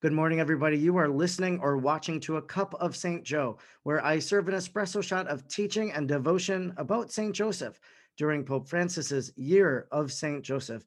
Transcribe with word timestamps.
Good 0.00 0.12
morning, 0.12 0.38
everybody. 0.38 0.78
You 0.78 0.96
are 0.98 1.08
listening 1.08 1.58
or 1.60 1.76
watching 1.76 2.20
to 2.20 2.36
A 2.36 2.42
Cup 2.42 2.72
of 2.74 2.94
St. 2.94 3.24
Joe, 3.24 3.58
where 3.82 4.04
I 4.04 4.20
serve 4.20 4.46
an 4.46 4.54
espresso 4.54 5.02
shot 5.02 5.26
of 5.26 5.48
teaching 5.48 5.90
and 5.90 6.06
devotion 6.06 6.72
about 6.76 7.10
St. 7.10 7.34
Joseph 7.34 7.80
during 8.16 8.44
Pope 8.44 8.68
Francis's 8.68 9.32
year 9.34 9.88
of 9.90 10.12
St. 10.12 10.44
Joseph. 10.44 10.84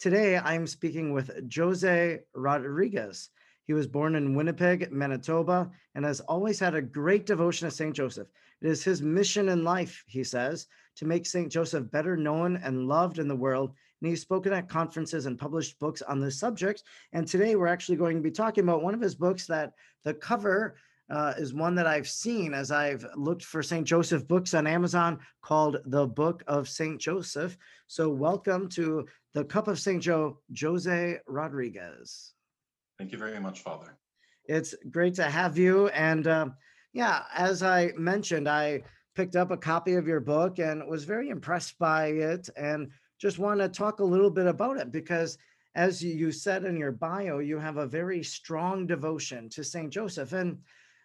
Today, 0.00 0.38
I'm 0.38 0.66
speaking 0.66 1.12
with 1.12 1.30
Jose 1.54 2.20
Rodriguez. 2.34 3.28
He 3.66 3.74
was 3.74 3.86
born 3.86 4.14
in 4.14 4.34
Winnipeg, 4.34 4.90
Manitoba, 4.90 5.70
and 5.94 6.06
has 6.06 6.20
always 6.20 6.58
had 6.58 6.74
a 6.74 6.80
great 6.80 7.26
devotion 7.26 7.68
to 7.68 7.74
St. 7.74 7.94
Joseph. 7.94 8.28
It 8.62 8.70
is 8.70 8.82
his 8.82 9.02
mission 9.02 9.50
in 9.50 9.62
life, 9.62 10.02
he 10.06 10.24
says, 10.24 10.68
to 10.96 11.04
make 11.04 11.26
St. 11.26 11.52
Joseph 11.52 11.90
better 11.90 12.16
known 12.16 12.56
and 12.56 12.88
loved 12.88 13.18
in 13.18 13.28
the 13.28 13.36
world 13.36 13.74
and 14.04 14.10
he's 14.10 14.20
spoken 14.20 14.52
at 14.52 14.68
conferences 14.68 15.24
and 15.24 15.38
published 15.38 15.78
books 15.78 16.02
on 16.02 16.20
this 16.20 16.38
subject. 16.38 16.82
And 17.14 17.26
today 17.26 17.56
we're 17.56 17.68
actually 17.68 17.96
going 17.96 18.18
to 18.18 18.22
be 18.22 18.30
talking 18.30 18.62
about 18.62 18.82
one 18.82 18.92
of 18.92 19.00
his 19.00 19.14
books 19.14 19.46
that 19.46 19.72
the 20.04 20.12
cover 20.12 20.76
uh, 21.10 21.32
is 21.38 21.54
one 21.54 21.74
that 21.76 21.86
I've 21.86 22.06
seen 22.06 22.52
as 22.52 22.70
I've 22.70 23.06
looked 23.16 23.42
for 23.42 23.62
St. 23.62 23.86
Joseph 23.86 24.28
books 24.28 24.52
on 24.52 24.66
Amazon 24.66 25.20
called 25.40 25.78
The 25.86 26.06
Book 26.06 26.44
of 26.46 26.68
St. 26.68 27.00
Joseph. 27.00 27.56
So, 27.86 28.10
welcome 28.10 28.68
to 28.70 29.06
the 29.32 29.44
Cup 29.44 29.68
of 29.68 29.78
St. 29.80 30.02
Joe, 30.02 30.38
Jose 30.60 31.18
Rodriguez. 31.26 32.34
Thank 32.98 33.10
you 33.10 33.16
very 33.16 33.40
much, 33.40 33.60
Father. 33.60 33.96
It's 34.44 34.74
great 34.90 35.14
to 35.14 35.24
have 35.24 35.56
you. 35.56 35.88
And 35.88 36.26
uh, 36.26 36.48
yeah, 36.92 37.22
as 37.34 37.62
I 37.62 37.92
mentioned, 37.96 38.50
I 38.50 38.82
picked 39.14 39.36
up 39.36 39.50
a 39.50 39.56
copy 39.56 39.94
of 39.94 40.06
your 40.06 40.20
book 40.20 40.58
and 40.58 40.86
was 40.88 41.04
very 41.04 41.30
impressed 41.30 41.78
by 41.78 42.08
it. 42.08 42.50
And 42.54 42.90
just 43.24 43.38
want 43.38 43.58
to 43.58 43.70
talk 43.70 44.00
a 44.00 44.04
little 44.04 44.28
bit 44.28 44.44
about 44.44 44.76
it 44.76 44.92
because 44.92 45.38
as 45.74 46.04
you 46.04 46.30
said 46.30 46.66
in 46.66 46.76
your 46.76 46.92
bio, 46.92 47.38
you 47.38 47.58
have 47.58 47.78
a 47.78 47.86
very 47.86 48.22
strong 48.22 48.86
devotion 48.86 49.48
to 49.48 49.64
St. 49.64 49.90
Joseph. 49.90 50.34
And 50.34 50.58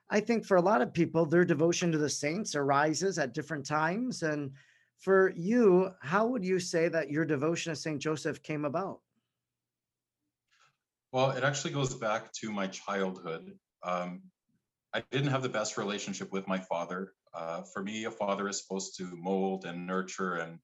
I 0.10 0.20
think 0.20 0.46
for 0.46 0.58
a 0.58 0.62
lot 0.62 0.82
of 0.82 0.94
people, 0.94 1.26
their 1.26 1.46
devotion 1.46 1.94
to 1.94 1.98
the 1.98 2.10
saints 2.10 2.56
arises 2.56 3.18
at 3.20 3.34
different 3.34 3.66
times. 3.66 4.22
And 4.22 4.52
for 4.98 5.32
you, 5.38 5.92
how 6.02 6.28
would 6.28 6.44
you 6.44 6.60
say 6.60 6.90
that 6.90 7.10
your 7.10 7.24
devotion 7.24 7.72
to 7.72 7.80
St. 7.80 8.02
Joseph 8.02 8.44
came 8.44 8.66
about? 8.66 9.00
Well, 11.14 11.32
it 11.32 11.46
actually 11.46 11.72
goes 11.72 11.94
back 11.94 12.34
to 12.34 12.52
my 12.52 12.68
childhood. 12.68 13.58
Um, 13.82 14.24
I 14.94 15.04
didn't 15.10 15.32
have 15.32 15.42
the 15.42 15.48
best 15.48 15.78
relationship 15.78 16.34
with 16.34 16.50
my 16.50 16.60
father. 16.60 17.14
Uh, 17.34 17.62
for 17.62 17.82
me, 17.82 18.04
a 18.04 18.12
father 18.12 18.50
is 18.50 18.62
supposed 18.62 18.98
to 18.98 19.06
mold 19.16 19.64
and 19.64 19.88
nurture 19.88 20.36
and 20.36 20.60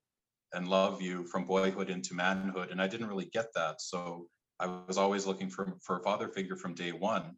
and 0.53 0.67
love 0.67 1.01
you 1.01 1.23
from 1.25 1.45
boyhood 1.45 1.89
into 1.89 2.13
manhood. 2.13 2.69
And 2.71 2.81
I 2.81 2.87
didn't 2.87 3.07
really 3.07 3.25
get 3.25 3.53
that. 3.55 3.81
So 3.81 4.27
I 4.59 4.67
was 4.87 4.97
always 4.97 5.25
looking 5.25 5.49
for, 5.49 5.75
for 5.81 5.97
a 5.99 6.03
father 6.03 6.27
figure 6.27 6.55
from 6.55 6.73
day 6.73 6.91
one. 6.91 7.35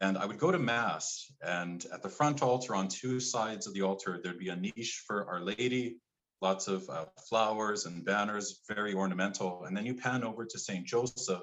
And 0.00 0.18
I 0.18 0.26
would 0.26 0.38
go 0.38 0.50
to 0.50 0.58
Mass, 0.58 1.30
and 1.40 1.86
at 1.92 2.02
the 2.02 2.08
front 2.08 2.42
altar, 2.42 2.74
on 2.74 2.88
two 2.88 3.20
sides 3.20 3.68
of 3.68 3.74
the 3.74 3.82
altar, 3.82 4.18
there'd 4.20 4.38
be 4.38 4.48
a 4.48 4.56
niche 4.56 5.04
for 5.06 5.28
Our 5.28 5.40
Lady, 5.40 5.98
lots 6.40 6.66
of 6.66 6.88
uh, 6.90 7.04
flowers 7.28 7.86
and 7.86 8.04
banners, 8.04 8.60
very 8.68 8.92
ornamental. 8.92 9.64
And 9.66 9.76
then 9.76 9.86
you 9.86 9.94
pan 9.94 10.24
over 10.24 10.44
to 10.44 10.58
St. 10.58 10.84
Joseph, 10.84 11.42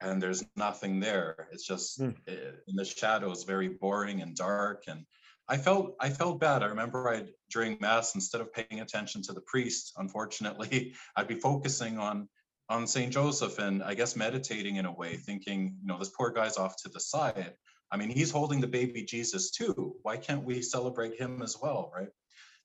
and 0.00 0.22
there's 0.22 0.44
nothing 0.54 1.00
there. 1.00 1.48
It's 1.50 1.66
just 1.66 2.00
mm. 2.00 2.14
in 2.28 2.76
the 2.76 2.84
shadows, 2.84 3.42
very 3.42 3.68
boring 3.68 4.22
and 4.22 4.36
dark. 4.36 4.84
And 4.86 5.04
I 5.48 5.56
felt 5.56 5.96
I 5.98 6.10
felt 6.10 6.40
bad. 6.40 6.62
I 6.62 6.66
remember 6.66 7.08
I 7.08 7.24
during 7.50 7.78
mass 7.80 8.14
instead 8.14 8.40
of 8.40 8.52
paying 8.52 8.80
attention 8.80 9.22
to 9.22 9.32
the 9.32 9.40
priest, 9.40 9.94
unfortunately, 9.96 10.94
I'd 11.16 11.28
be 11.28 11.40
focusing 11.40 11.98
on 11.98 12.28
on 12.68 12.86
St. 12.86 13.10
Joseph 13.10 13.58
and 13.58 13.82
I 13.82 13.94
guess 13.94 14.14
meditating 14.14 14.76
in 14.76 14.84
a 14.84 14.92
way, 14.92 15.16
thinking, 15.16 15.78
you 15.80 15.86
know, 15.86 15.98
this 15.98 16.10
poor 16.10 16.30
guy's 16.30 16.58
off 16.58 16.76
to 16.82 16.90
the 16.90 17.00
side. 17.00 17.54
I 17.90 17.96
mean, 17.96 18.10
he's 18.10 18.30
holding 18.30 18.60
the 18.60 18.66
baby 18.66 19.04
Jesus 19.04 19.50
too. 19.50 19.96
Why 20.02 20.18
can't 20.18 20.44
we 20.44 20.60
celebrate 20.60 21.18
him 21.18 21.40
as 21.40 21.56
well, 21.60 21.90
right? 21.94 22.10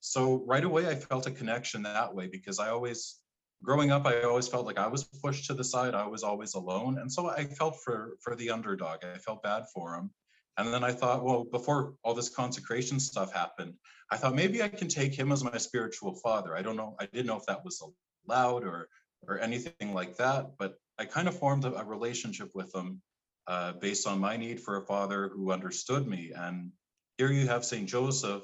So 0.01 0.43
right 0.45 0.65
away 0.65 0.89
I 0.89 0.95
felt 0.95 1.27
a 1.27 1.31
connection 1.31 1.83
that 1.83 2.13
way 2.13 2.27
because 2.27 2.59
I 2.59 2.69
always 2.69 3.19
growing 3.63 3.91
up 3.91 4.05
I 4.05 4.23
always 4.23 4.49
felt 4.49 4.65
like 4.65 4.77
I 4.77 4.87
was 4.87 5.05
pushed 5.05 5.45
to 5.47 5.53
the 5.53 5.63
side. 5.63 5.95
I 5.95 6.07
was 6.07 6.23
always 6.23 6.53
alone. 6.55 6.97
And 6.99 7.09
so 7.09 7.29
I 7.29 7.45
felt 7.45 7.77
for 7.81 8.17
for 8.19 8.35
the 8.35 8.49
underdog. 8.49 9.05
I 9.05 9.17
felt 9.19 9.41
bad 9.41 9.63
for 9.73 9.95
him. 9.95 10.11
And 10.57 10.73
then 10.73 10.83
I 10.83 10.91
thought, 10.91 11.23
well, 11.23 11.43
before 11.43 11.93
all 12.03 12.13
this 12.13 12.29
consecration 12.29 12.99
stuff 12.99 13.33
happened, 13.33 13.73
I 14.11 14.17
thought 14.17 14.35
maybe 14.35 14.61
I 14.61 14.69
can 14.69 14.87
take 14.87 15.13
him 15.13 15.31
as 15.31 15.43
my 15.43 15.57
spiritual 15.57 16.15
father. 16.15 16.55
I 16.55 16.61
don't 16.61 16.75
know. 16.77 16.95
I 16.99 17.07
didn't 17.07 17.25
know 17.25 17.37
if 17.37 17.45
that 17.47 17.65
was 17.65 17.81
allowed 18.27 18.63
or 18.63 18.89
or 19.27 19.39
anything 19.39 19.93
like 19.93 20.17
that, 20.17 20.51
but 20.59 20.75
I 20.99 21.05
kind 21.05 21.29
of 21.29 21.37
formed 21.37 21.63
a, 21.63 21.73
a 21.75 21.85
relationship 21.85 22.51
with 22.53 22.75
him 22.75 23.01
uh, 23.47 23.71
based 23.73 24.05
on 24.05 24.19
my 24.19 24.35
need 24.35 24.59
for 24.59 24.77
a 24.77 24.85
father 24.85 25.29
who 25.33 25.51
understood 25.51 26.05
me. 26.05 26.33
And 26.35 26.71
here 27.17 27.31
you 27.31 27.47
have 27.47 27.63
Saint 27.63 27.87
Joseph, 27.87 28.43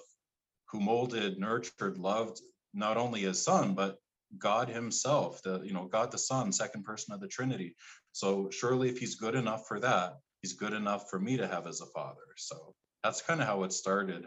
who 0.69 0.79
molded, 0.79 1.37
nurtured, 1.37 1.97
loved 1.97 2.39
not 2.73 2.95
only 2.95 3.21
his 3.21 3.43
son 3.43 3.73
but 3.73 3.99
God 4.37 4.69
Himself, 4.69 5.41
the 5.41 5.61
you 5.63 5.73
know 5.73 5.85
God 5.85 6.11
the 6.11 6.17
Son, 6.17 6.51
second 6.51 6.83
person 6.83 7.13
of 7.13 7.19
the 7.19 7.27
Trinity. 7.27 7.75
So 8.11 8.49
surely, 8.51 8.89
if 8.89 8.99
He's 8.99 9.15
good 9.15 9.35
enough 9.35 9.67
for 9.67 9.79
that, 9.79 10.17
he's 10.41 10.53
good 10.53 10.73
enough 10.73 11.09
for 11.09 11.19
me 11.19 11.37
to 11.37 11.47
have 11.47 11.67
as 11.67 11.81
a 11.81 11.85
father. 11.87 12.21
So 12.37 12.73
that's 13.03 13.21
kind 13.21 13.41
of 13.41 13.47
how 13.47 13.63
it 13.63 13.73
started. 13.73 14.25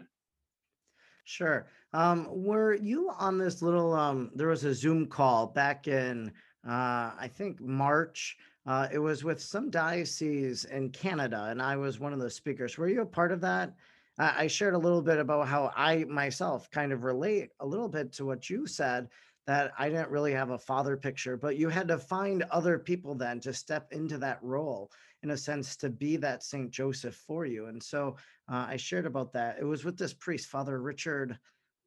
Sure. 1.25 1.67
Um, 1.93 2.27
were 2.29 2.73
you 2.73 3.09
on 3.17 3.37
this 3.37 3.61
little? 3.61 3.93
Um, 3.93 4.31
there 4.35 4.47
was 4.47 4.65
a 4.65 4.73
Zoom 4.73 5.07
call 5.07 5.47
back 5.47 5.87
in, 5.87 6.31
uh, 6.67 7.11
I 7.19 7.29
think 7.33 7.61
March. 7.61 8.37
Uh, 8.65 8.87
it 8.91 8.99
was 8.99 9.23
with 9.23 9.41
some 9.41 9.69
diocese 9.69 10.65
in 10.65 10.89
Canada, 10.89 11.47
and 11.49 11.61
I 11.61 11.75
was 11.75 11.99
one 11.99 12.13
of 12.13 12.19
the 12.19 12.29
speakers. 12.29 12.77
Were 12.77 12.87
you 12.87 13.01
a 13.01 13.05
part 13.05 13.31
of 13.31 13.41
that? 13.41 13.73
I 14.17 14.47
shared 14.47 14.75
a 14.75 14.79
little 14.79 15.01
bit 15.01 15.17
about 15.17 15.47
how 15.47 15.71
I 15.75 16.03
myself 16.03 16.69
kind 16.69 16.93
of 16.93 17.03
relate 17.03 17.49
a 17.59 17.65
little 17.65 17.89
bit 17.89 18.13
to 18.13 18.25
what 18.25 18.49
you 18.49 18.67
said 18.67 19.07
that 19.47 19.73
I 19.77 19.89
didn't 19.89 20.11
really 20.11 20.33
have 20.33 20.51
a 20.51 20.57
father 20.57 20.95
picture, 20.95 21.35
but 21.35 21.57
you 21.57 21.67
had 21.67 21.87
to 21.87 21.97
find 21.97 22.43
other 22.43 22.77
people 22.77 23.15
then 23.15 23.39
to 23.41 23.53
step 23.53 23.91
into 23.91 24.17
that 24.19 24.39
role 24.41 24.91
in 25.23 25.31
a 25.31 25.37
sense 25.37 25.75
to 25.77 25.89
be 25.89 26.17
that 26.17 26.43
St. 26.43 26.69
Joseph 26.69 27.15
for 27.15 27.45
you. 27.45 27.67
And 27.67 27.81
so 27.81 28.17
uh, 28.51 28.65
I 28.69 28.77
shared 28.77 29.05
about 29.05 29.31
that. 29.33 29.57
It 29.59 29.63
was 29.63 29.85
with 29.85 29.97
this 29.97 30.13
priest, 30.13 30.47
Father 30.47 30.81
Richard 30.81 31.39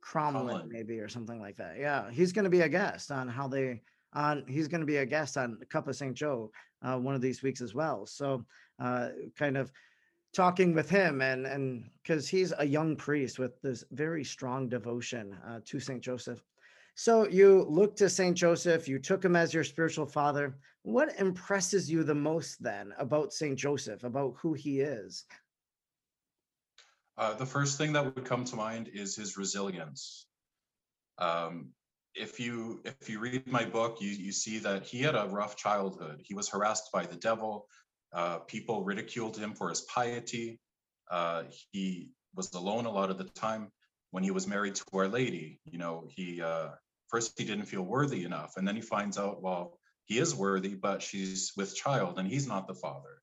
Cromlin, 0.02 0.68
maybe, 0.68 0.98
or 1.00 1.08
something 1.08 1.40
like 1.40 1.56
that. 1.56 1.76
Yeah, 1.78 2.10
he's 2.10 2.32
going 2.32 2.44
to 2.44 2.50
be 2.50 2.62
a 2.62 2.68
guest 2.68 3.10
on 3.10 3.28
how 3.28 3.46
they 3.46 3.82
on. 4.14 4.44
He's 4.48 4.68
going 4.68 4.80
to 4.80 4.86
be 4.86 4.98
a 4.98 5.06
guest 5.06 5.36
on 5.36 5.58
Cup 5.68 5.88
of 5.88 5.96
St. 5.96 6.14
Joe 6.14 6.50
uh, 6.82 6.96
one 6.96 7.14
of 7.14 7.20
these 7.20 7.42
weeks 7.42 7.60
as 7.60 7.74
well. 7.74 8.06
So 8.06 8.44
uh, 8.78 9.08
kind 9.36 9.56
of 9.56 9.70
talking 10.32 10.74
with 10.74 10.88
him 10.88 11.22
and 11.22 11.46
and 11.46 11.88
because 12.02 12.28
he's 12.28 12.52
a 12.58 12.64
young 12.64 12.94
priest 12.94 13.38
with 13.38 13.60
this 13.62 13.84
very 13.90 14.22
strong 14.24 14.68
devotion 14.68 15.36
uh, 15.46 15.60
to 15.64 15.80
St. 15.80 16.00
Joseph. 16.00 16.42
So 16.98 17.28
you 17.28 17.66
look 17.68 17.94
to 17.96 18.08
St. 18.08 18.34
Joseph, 18.34 18.88
you 18.88 18.98
took 18.98 19.22
him 19.22 19.36
as 19.36 19.52
your 19.52 19.64
spiritual 19.64 20.06
father. 20.06 20.56
What 20.82 21.14
impresses 21.20 21.90
you 21.90 22.02
the 22.02 22.14
most 22.14 22.62
then 22.62 22.94
about 22.98 23.34
St. 23.34 23.54
Joseph, 23.54 24.02
about 24.02 24.34
who 24.38 24.54
he 24.54 24.80
is? 24.80 25.26
Uh, 27.18 27.34
the 27.34 27.44
first 27.44 27.76
thing 27.76 27.92
that 27.92 28.02
would 28.02 28.24
come 28.24 28.44
to 28.46 28.56
mind 28.56 28.88
is 28.94 29.14
his 29.14 29.36
resilience. 29.36 30.26
Um, 31.18 31.68
if 32.14 32.40
you 32.40 32.80
if 32.86 33.10
you 33.10 33.18
read 33.18 33.46
my 33.46 33.66
book, 33.66 33.98
you 34.00 34.08
you 34.08 34.32
see 34.32 34.58
that 34.60 34.84
he 34.84 35.02
had 35.02 35.14
a 35.14 35.28
rough 35.28 35.54
childhood. 35.54 36.22
He 36.24 36.32
was 36.32 36.48
harassed 36.48 36.90
by 36.94 37.04
the 37.04 37.16
devil. 37.16 37.68
Uh, 38.14 38.38
people 38.38 38.84
ridiculed 38.84 39.36
him 39.36 39.52
for 39.52 39.68
his 39.68 39.82
piety. 39.82 40.58
Uh, 41.10 41.42
he 41.72 42.08
was 42.34 42.54
alone 42.54 42.86
a 42.86 42.90
lot 42.90 43.10
of 43.10 43.18
the 43.18 43.24
time. 43.24 43.70
When 44.12 44.22
he 44.22 44.30
was 44.30 44.46
married 44.46 44.76
to 44.76 44.84
Our 44.94 45.08
Lady, 45.08 45.60
you 45.66 45.78
know, 45.78 46.08
he 46.08 46.40
uh, 46.40 46.68
first 47.08 47.38
he 47.38 47.44
didn't 47.44 47.66
feel 47.66 47.82
worthy 47.82 48.24
enough 48.24 48.54
and 48.56 48.66
then 48.66 48.76
he 48.76 48.82
finds 48.82 49.18
out 49.18 49.42
well 49.42 49.78
he 50.04 50.18
is 50.18 50.34
worthy 50.34 50.74
but 50.74 51.02
she's 51.02 51.52
with 51.56 51.74
child 51.74 52.18
and 52.18 52.28
he's 52.28 52.46
not 52.46 52.66
the 52.66 52.74
father. 52.74 53.20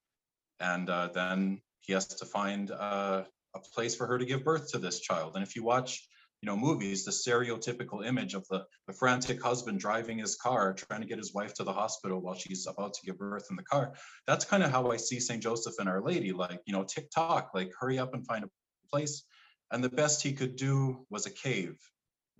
And 0.60 0.90
uh, 0.90 1.10
then 1.14 1.62
he 1.82 1.94
has 1.94 2.08
to 2.08 2.26
find 2.26 2.72
uh, 2.72 3.24
a 3.56 3.59
place 3.74 3.96
for 3.96 4.08
her 4.08 4.18
to 4.18 4.26
give 4.26 4.44
birth 4.44 4.72
to 4.72 4.80
this 4.80 5.00
child. 5.00 5.35
And 5.35 5.44
if 5.44 5.56
you 5.56 5.64
watch 5.64 6.08
you 6.41 6.47
know 6.47 6.58
movies 6.58 7.06
the 7.06 7.12
stereotypical 7.12 8.06
image 8.06 8.34
of 8.34 8.46
the, 8.50 8.66
the 8.88 8.94
frantic 8.94 9.41
husband 9.41 9.80
driving 9.80 10.18
his 10.18 10.36
car 10.36 10.74
trying 10.74 11.00
to 11.00 11.08
get 11.08 11.18
his 11.18 11.34
wife 11.34 11.53
to 11.53 11.64
the 11.64 11.72
hospital 11.72 12.20
while 12.20 12.36
she's 12.36 12.68
about 12.68 12.94
to 12.96 13.06
give 13.06 13.18
birth 13.18 13.47
in 13.50 13.56
the 13.56 13.64
car 13.64 13.94
that's 14.28 14.44
kind 14.44 14.62
of 14.62 14.70
how 14.70 14.91
i 14.91 14.97
see 14.97 15.22
saint 15.22 15.41
joseph 15.41 15.76
and 15.79 15.88
our 15.88 16.02
lady 16.02 16.34
like 16.34 16.59
you 16.66 16.74
know 16.74 16.84
tick 16.84 17.09
tock 17.16 17.52
like 17.53 17.72
hurry 17.79 17.97
up 17.97 18.14
and 18.14 18.28
find 18.28 18.44
a 18.44 18.50
place. 18.94 19.24
And 19.72 19.84
the 19.84 19.90
best 19.90 20.22
he 20.22 20.34
could 20.34 20.56
do 20.56 21.06
was 21.09 21.26
a 21.26 21.32
cave 21.32 21.78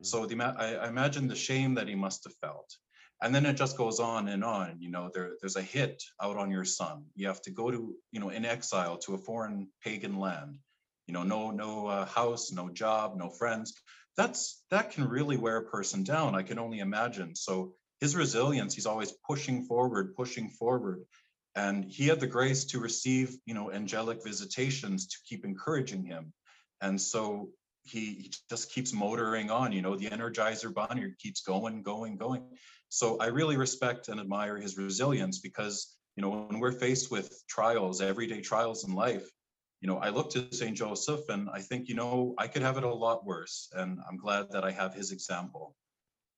so 0.05 0.25
the 0.25 0.41
I, 0.41 0.75
I 0.75 0.88
imagine 0.88 1.27
the 1.27 1.35
shame 1.35 1.75
that 1.75 1.88
he 1.88 1.95
must 1.95 2.23
have 2.25 2.35
felt. 2.35 2.75
And 3.21 3.33
then 3.33 3.45
it 3.45 3.53
just 3.53 3.77
goes 3.77 4.00
on 4.01 4.27
and 4.27 4.44
on. 4.44 4.77
You 4.79 4.91
know, 4.91 5.09
there, 5.13 5.35
there's 5.39 5.55
a 5.55 5.61
hit 5.61 6.03
out 6.21 6.35
on 6.35 6.51
your 6.51 6.65
son. 6.65 7.05
You 7.15 7.27
have 7.27 7.41
to 7.44 7.51
go 7.51 7.71
to, 7.71 7.95
you 8.11 8.19
know, 8.19 8.29
in 8.29 8.44
exile 8.44 8.97
to 8.97 9.13
a 9.13 9.17
foreign 9.17 9.69
pagan 9.81 10.19
land. 10.19 10.57
You 11.07 11.13
know, 11.13 11.23
no 11.23 11.51
no 11.51 11.88
uh, 11.88 12.05
house, 12.05 12.51
no 12.51 12.69
job, 12.69 13.15
no 13.17 13.29
friends. 13.29 13.73
That's 14.17 14.63
that 14.71 14.91
can 14.91 15.07
really 15.07 15.38
wear 15.38 15.57
a 15.57 15.69
person 15.69 16.03
down. 16.03 16.35
I 16.35 16.44
can 16.44 16.59
only 16.59 16.79
imagine. 16.79 17.35
So 17.35 17.75
his 18.01 18.15
resilience, 18.15 18.75
he's 18.75 18.85
always 18.85 19.13
pushing 19.25 19.63
forward, 19.63 20.15
pushing 20.15 20.50
forward. 20.50 21.03
And 21.55 21.85
he 21.85 22.07
had 22.07 22.19
the 22.19 22.27
grace 22.27 22.65
to 22.65 22.79
receive, 22.79 23.38
you 23.45 23.53
know, 23.53 23.71
angelic 23.71 24.23
visitations 24.23 25.07
to 25.07 25.17
keep 25.27 25.45
encouraging 25.45 26.03
him. 26.03 26.33
And 26.81 27.00
so 27.00 27.50
he, 27.83 28.00
he 28.13 28.31
just 28.50 28.71
keeps 28.71 28.94
motoring 28.94 29.51
on, 29.51 29.71
you 29.71 29.81
know, 29.81 29.95
the 29.95 30.09
Energizer 30.09 30.74
Bunny 30.74 31.13
keeps 31.19 31.41
going, 31.41 31.83
going, 31.83 32.18
going. 32.18 32.44
So 32.89 33.18
I 33.18 33.27
really 33.27 33.57
respect 33.57 34.07
and 34.09 34.19
admire 34.19 34.57
his 34.57 34.77
resilience 34.77 35.39
because, 35.39 35.95
you 36.15 36.21
know, 36.21 36.30
when 36.30 36.59
we're 36.59 36.71
faced 36.71 37.12
with 37.12 37.44
trials, 37.47 38.01
everyday 38.01 38.41
trials 38.41 38.88
in 38.88 38.94
life, 38.94 39.30
you 39.81 39.88
know, 39.88 39.97
I 39.97 40.09
look 40.09 40.30
to 40.31 40.47
St. 40.53 40.77
Joseph 40.77 41.27
and 41.30 41.50
I 41.50 41.59
think, 41.59 41.89
you 41.89 41.95
know, 41.95 42.33
I 42.38 42.47
could 42.47 42.62
have 42.62 42.77
it 42.77 42.83
a 42.83 42.94
lot 42.94 43.25
worse. 43.25 43.69
And 43.74 44.00
I'm 44.09 44.18
glad 44.18 44.50
that 44.51 44.63
I 44.63 44.71
have 44.71 44.94
his 44.94 45.12
example. 45.12 45.75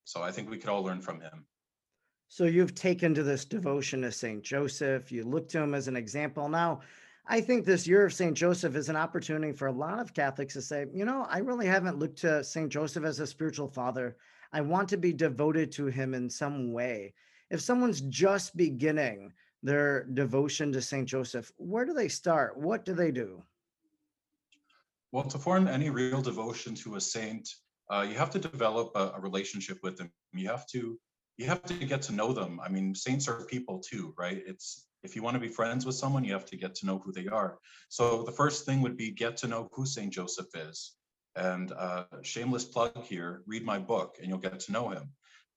So 0.03 0.21
I 0.23 0.31
think 0.31 0.49
we 0.49 0.57
could 0.57 0.69
all 0.69 0.83
learn 0.83 1.01
from 1.01 1.21
him. 1.21 1.45
So 2.27 2.45
you've 2.45 2.73
taken 2.73 3.13
to 3.13 3.23
this 3.23 3.45
devotion 3.45 4.01
to 4.01 4.11
Saint 4.11 4.43
Joseph. 4.43 5.11
You 5.11 5.23
look 5.23 5.47
to 5.49 5.59
him 5.59 5.75
as 5.75 5.87
an 5.87 5.95
example. 5.95 6.49
Now, 6.49 6.81
I 7.27 7.41
think 7.41 7.65
this 7.65 7.87
year 7.87 8.05
of 8.05 8.13
Saint 8.13 8.37
Joseph 8.37 8.75
is 8.75 8.87
an 8.87 8.95
opportunity 8.95 9.51
for 9.51 9.67
a 9.67 9.71
lot 9.71 9.99
of 9.99 10.13
Catholics 10.13 10.53
to 10.53 10.61
say, 10.61 10.85
you 10.93 11.05
know, 11.05 11.25
I 11.27 11.39
really 11.39 11.65
haven't 11.65 11.97
looked 11.97 12.19
to 12.19 12.43
Saint 12.43 12.69
Joseph 12.69 13.03
as 13.03 13.19
a 13.19 13.25
spiritual 13.25 13.67
father. 13.67 14.15
I 14.53 14.61
want 14.61 14.87
to 14.89 14.97
be 14.97 15.11
devoted 15.11 15.71
to 15.73 15.87
him 15.87 16.13
in 16.13 16.29
some 16.29 16.71
way. 16.71 17.13
If 17.49 17.61
someone's 17.61 18.01
just 18.01 18.55
beginning 18.55 19.33
their 19.63 20.03
devotion 20.03 20.71
to 20.73 20.81
Saint 20.81 21.07
Joseph, 21.07 21.51
where 21.57 21.83
do 21.85 21.93
they 21.93 22.09
start? 22.09 22.57
What 22.57 22.85
do 22.85 22.93
they 22.93 23.11
do? 23.11 23.41
Well, 25.11 25.23
to 25.23 25.39
form 25.39 25.67
any 25.67 25.89
real 25.89 26.21
devotion 26.21 26.75
to 26.75 26.95
a 26.95 27.01
saint, 27.01 27.49
uh, 27.89 28.05
you 28.07 28.15
have 28.15 28.29
to 28.31 28.39
develop 28.39 28.91
a, 28.95 29.13
a 29.15 29.19
relationship 29.19 29.79
with 29.81 29.97
them. 29.97 30.11
You 30.33 30.47
have 30.49 30.67
to 30.67 30.99
you 31.37 31.45
have 31.47 31.63
to 31.63 31.73
get 31.73 32.01
to 32.03 32.13
know 32.13 32.31
them. 32.31 32.61
I 32.63 32.69
mean, 32.69 32.95
saints 32.95 33.27
are 33.27 33.45
people 33.45 33.79
too, 33.79 34.13
right? 34.17 34.41
It's 34.45 34.87
if 35.05 35.15
you 35.15 35.21
want 35.21 35.35
to 35.35 35.39
be 35.39 35.47
friends 35.47 35.85
with 35.85 35.95
someone, 35.95 36.23
you 36.23 36.33
have 36.33 36.45
to 36.47 36.57
get 36.57 36.75
to 36.75 36.85
know 36.85 36.97
who 36.97 37.11
they 37.11 37.27
are. 37.27 37.59
So 37.89 38.23
the 38.23 38.31
first 38.31 38.65
thing 38.65 38.81
would 38.81 38.97
be 38.97 39.11
get 39.11 39.37
to 39.37 39.47
know 39.47 39.69
who 39.71 39.85
Saint 39.85 40.11
Joseph 40.11 40.47
is. 40.55 40.93
And 41.35 41.71
uh, 41.71 42.05
shameless 42.23 42.65
plug 42.65 43.03
here, 43.03 43.43
read 43.45 43.63
my 43.63 43.77
book 43.77 44.17
and 44.19 44.29
you'll 44.29 44.39
get 44.39 44.59
to 44.61 44.71
know 44.71 44.89
him. 44.89 45.11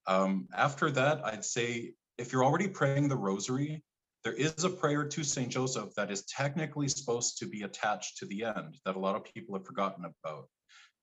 Um, 0.07 0.47
after 0.55 0.91
that, 0.91 1.25
I'd 1.25 1.45
say 1.45 1.93
if 2.17 2.31
you're 2.31 2.43
already 2.43 2.67
praying 2.67 3.07
the 3.07 3.15
rosary, 3.15 3.83
there 4.23 4.33
is 4.33 4.63
a 4.63 4.69
prayer 4.69 5.05
to 5.05 5.23
Saint 5.23 5.49
Joseph 5.49 5.95
that 5.95 6.11
is 6.11 6.25
technically 6.25 6.89
supposed 6.89 7.37
to 7.39 7.45
be 7.45 7.63
attached 7.63 8.17
to 8.17 8.25
the 8.25 8.43
end 8.43 8.77
that 8.85 8.97
a 8.97 8.99
lot 8.99 9.15
of 9.15 9.23
people 9.23 9.55
have 9.55 9.65
forgotten 9.65 10.05
about. 10.05 10.45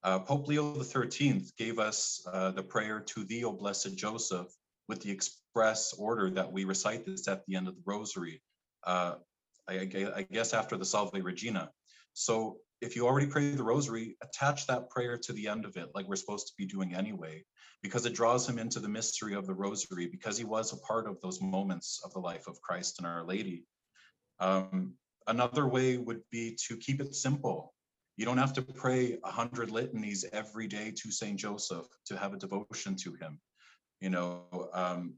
Uh, 0.03 0.19
Pope 0.19 0.47
Leo 0.47 0.83
XIII 0.83 1.43
gave 1.57 1.79
us 1.79 2.25
uh, 2.31 2.51
the 2.51 2.63
prayer 2.63 3.01
to 3.01 3.25
thee, 3.25 3.45
O 3.45 3.53
blessed 3.53 3.97
Joseph, 3.97 4.49
with 4.89 5.03
the 5.03 5.11
express 5.11 5.93
order 5.95 6.31
that 6.31 6.51
we 6.51 6.65
recite 6.65 7.05
this 7.05 7.29
at 7.29 7.45
the 7.47 7.57
end 7.57 7.69
of 7.69 7.75
the 7.75 7.83
rosary, 7.85 8.43
uh, 8.85 9.15
I, 9.69 9.89
I, 10.15 10.27
guess 10.31 10.55
after 10.55 10.77
the 10.77 10.85
Salve 10.85 11.13
Regina. 11.15 11.71
So 12.13 12.59
if 12.81 12.95
you 12.95 13.07
already 13.07 13.27
pray 13.27 13.51
the 13.51 13.65
rosary, 13.65 14.17
attach 14.23 14.67
that 14.67 14.91
prayer 14.91 15.17
to 15.19 15.33
the 15.33 15.49
end 15.49 15.65
of 15.65 15.77
it, 15.77 15.91
like 15.95 16.07
we're 16.07 16.17
supposed 16.17 16.47
to 16.49 16.53
be 16.57 16.67
doing 16.67 16.95
anyway, 16.95 17.45
because 17.83 18.07
it 18.07 18.15
draws 18.15 18.49
him 18.49 18.59
into 18.59 18.81
the 18.81 18.89
mystery 18.89 19.35
of 19.35 19.47
the 19.47 19.55
rosary, 19.55 20.07
because 20.07 20.39
he 20.39 20.45
was 20.45 20.73
a 20.73 20.79
part 20.79 21.09
of 21.09 21.21
those 21.21 21.41
moments 21.41 22.01
of 22.05 22.13
the 22.13 22.21
life 22.21 22.47
of 22.47 22.61
Christ 22.61 22.99
and 22.99 23.07
Our 23.07 23.25
Lady. 23.25 23.65
Um, 24.39 24.95
another 25.27 25.67
way 25.67 25.97
would 25.97 26.21
be 26.31 26.57
to 26.69 26.77
keep 26.77 27.01
it 27.01 27.15
simple. 27.15 27.73
You 28.17 28.25
don't 28.25 28.39
have 28.39 28.53
to 28.55 28.63
pray 28.63 29.19
a 29.25 29.31
hundred 29.31 29.71
litanies 29.71 30.25
every 30.33 30.69
day 30.69 30.93
to 30.97 31.11
Saint 31.11 31.39
Joseph 31.39 31.87
to 32.07 32.17
have 32.17 32.35
a 32.35 32.39
devotion 32.39 32.95
to 32.97 33.15
him 33.15 33.41
you 34.01 34.11
know 34.11 34.71
um, 34.73 35.15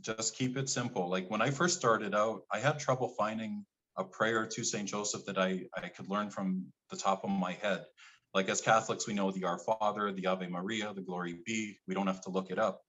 just 0.00 0.36
keep 0.36 0.56
it 0.56 0.68
simple. 0.68 1.08
Like 1.08 1.30
when 1.30 1.42
i 1.42 1.50
first 1.50 1.78
started 1.78 2.14
out 2.14 2.42
i 2.52 2.58
had 2.58 2.78
trouble 2.78 3.08
finding 3.08 3.64
a 3.96 4.04
prayer 4.04 4.46
to 4.46 4.64
saint 4.64 4.88
joseph 4.88 5.24
that 5.26 5.38
i 5.38 5.62
i 5.74 5.88
could 5.88 6.08
learn 6.08 6.30
from 6.30 6.66
the 6.90 6.96
top 6.96 7.24
of 7.24 7.30
my 7.30 7.52
head. 7.52 7.84
Like 8.32 8.48
as 8.48 8.60
catholics 8.60 9.06
we 9.06 9.14
know 9.14 9.30
the 9.30 9.44
our 9.44 9.58
father 9.58 10.12
the 10.12 10.26
ave 10.26 10.46
maria 10.48 10.92
the 10.94 11.02
glory 11.02 11.38
be. 11.46 11.78
We 11.86 11.94
don't 11.94 12.06
have 12.06 12.22
to 12.22 12.30
look 12.30 12.50
it 12.50 12.58
up. 12.58 12.82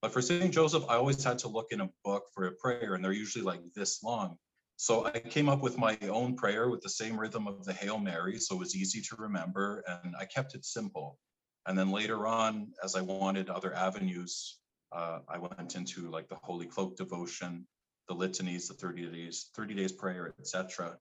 But 0.00 0.12
for 0.12 0.22
saint 0.22 0.54
joseph 0.54 0.84
i 0.88 0.94
always 0.94 1.22
had 1.22 1.38
to 1.40 1.48
look 1.48 1.68
in 1.72 1.80
a 1.80 1.90
book 2.04 2.24
for 2.34 2.46
a 2.46 2.52
prayer 2.52 2.94
and 2.94 3.04
they're 3.04 3.12
usually 3.12 3.44
like 3.44 3.60
this 3.74 4.02
long. 4.02 4.36
So 4.76 5.06
i 5.06 5.18
came 5.18 5.48
up 5.48 5.62
with 5.62 5.76
my 5.78 5.98
own 6.08 6.36
prayer 6.36 6.68
with 6.68 6.82
the 6.82 6.88
same 6.88 7.18
rhythm 7.18 7.46
of 7.46 7.64
the 7.64 7.72
hail 7.72 7.98
mary 7.98 8.38
so 8.38 8.56
it 8.56 8.60
was 8.60 8.76
easy 8.76 9.00
to 9.02 9.16
remember 9.16 9.82
and 9.88 10.14
i 10.18 10.24
kept 10.24 10.54
it 10.54 10.64
simple. 10.64 11.18
And 11.66 11.78
then 11.78 11.90
later 11.90 12.26
on 12.26 12.68
as 12.82 12.94
i 12.94 13.00
wanted 13.00 13.50
other 13.50 13.74
avenues 13.74 14.58
uh, 14.94 15.18
I 15.28 15.38
went 15.38 15.74
into 15.74 16.08
like 16.10 16.28
the 16.28 16.36
Holy 16.42 16.66
Cloak 16.66 16.96
devotion, 16.96 17.66
the 18.08 18.14
litanies, 18.14 18.68
the 18.68 18.74
30 18.74 19.06
days, 19.06 19.50
30 19.54 19.74
days 19.74 19.92
prayer, 19.92 20.34
etc. 20.38 20.96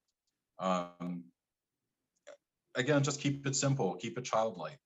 Um, 0.59 1.23
again, 2.75 3.03
just 3.03 3.19
keep 3.19 3.45
it 3.45 3.55
simple, 3.55 3.95
keep 3.95 4.17
it 4.17 4.23
childlike, 4.23 4.79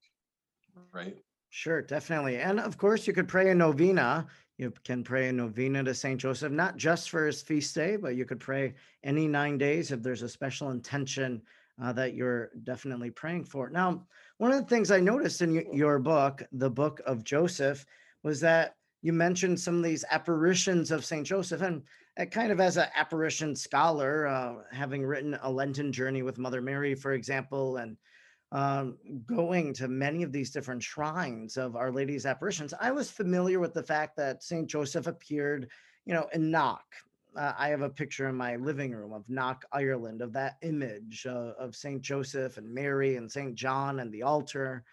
right? 0.92 1.18
Sure, 1.50 1.82
definitely. 1.82 2.38
And 2.38 2.60
of 2.60 2.78
course, 2.78 3.08
you 3.08 3.14
could 3.14 3.28
pray 3.28 3.50
a 3.50 3.56
novena. 3.56 4.28
You 4.58 4.74
can 4.84 5.04
pray 5.04 5.30
a 5.30 5.32
novena 5.32 5.84
to 5.84 5.94
St. 5.94 6.20
Joseph, 6.20 6.52
not 6.52 6.78
just 6.78 7.10
for 7.10 7.26
his 7.26 7.42
feast 7.42 7.74
day, 7.76 7.96
but 7.96 8.16
you 8.16 8.26
could 8.26 8.40
pray 8.40 8.74
any 9.04 9.28
nine 9.28 9.58
days 9.58 9.92
if 9.92 10.02
there's 10.02 10.24
a 10.24 10.30
special 10.30 10.72
intention 10.72 11.42
uh, 11.82 11.94
that 11.94 12.16
you're 12.16 12.52
definitely 12.64 13.12
praying 13.12 13.46
for. 13.46 13.70
Now, 13.70 14.04
one 14.40 14.52
of 14.52 14.60
the 14.60 14.68
things 14.68 14.92
I 14.92 15.00
noticed 15.00 15.42
in 15.42 15.54
your 15.74 16.00
book, 16.00 16.44
the 16.52 16.70
book 16.70 17.02
of 17.06 17.24
Joseph, 17.24 17.86
was 18.24 18.40
that 18.42 18.77
you 19.02 19.14
mentioned 19.14 19.60
some 19.60 19.78
of 19.78 19.84
these 19.84 20.04
apparitions 20.10 20.92
of 20.92 21.06
St. 21.06 21.26
Joseph, 21.26 21.62
and 21.62 21.84
uh, 22.20 22.26
kind 22.26 22.52
of 22.52 22.60
as 22.60 22.78
an 22.78 22.88
apparition 22.96 23.56
scholar, 23.56 24.28
uh, 24.28 24.56
having 24.72 25.06
written 25.06 25.38
a 25.42 25.52
Lenten 25.52 25.92
journey 25.92 26.24
with 26.24 26.38
Mother 26.40 26.62
Mary, 26.62 26.96
for 26.96 27.14
example, 27.14 27.78
and 27.78 27.98
um, 28.52 28.98
going 29.26 29.74
to 29.74 29.88
many 29.88 30.24
of 30.24 30.32
these 30.32 30.52
different 30.52 30.82
shrines 30.82 31.58
of 31.58 31.76
Our 31.76 31.92
Lady's 31.92 32.26
apparitions, 32.26 32.74
I 32.80 32.92
was 32.92 33.12
familiar 33.12 33.60
with 33.60 33.74
the 33.74 33.84
fact 33.84 34.16
that 34.18 34.44
St. 34.44 34.68
Joseph 34.68 35.08
appeared, 35.08 35.70
you 36.06 36.14
know, 36.14 36.28
in 36.34 36.50
Knock. 36.50 36.86
Uh, 37.38 37.54
I 37.58 37.70
have 37.70 37.82
a 37.82 37.90
picture 37.90 38.30
in 38.30 38.36
my 38.36 38.56
living 38.56 38.94
room 38.94 39.14
of 39.14 39.30
Knock, 39.30 39.66
Ireland, 39.72 40.22
of 40.22 40.34
that 40.34 40.56
image 40.64 41.28
uh, 41.30 41.52
of 41.60 41.76
St. 41.76 42.02
Joseph 42.02 42.58
and 42.58 42.74
Mary 42.74 43.18
and 43.18 43.32
St. 43.32 43.54
John 43.54 44.00
and 44.00 44.12
the 44.12 44.24
altar 44.24 44.84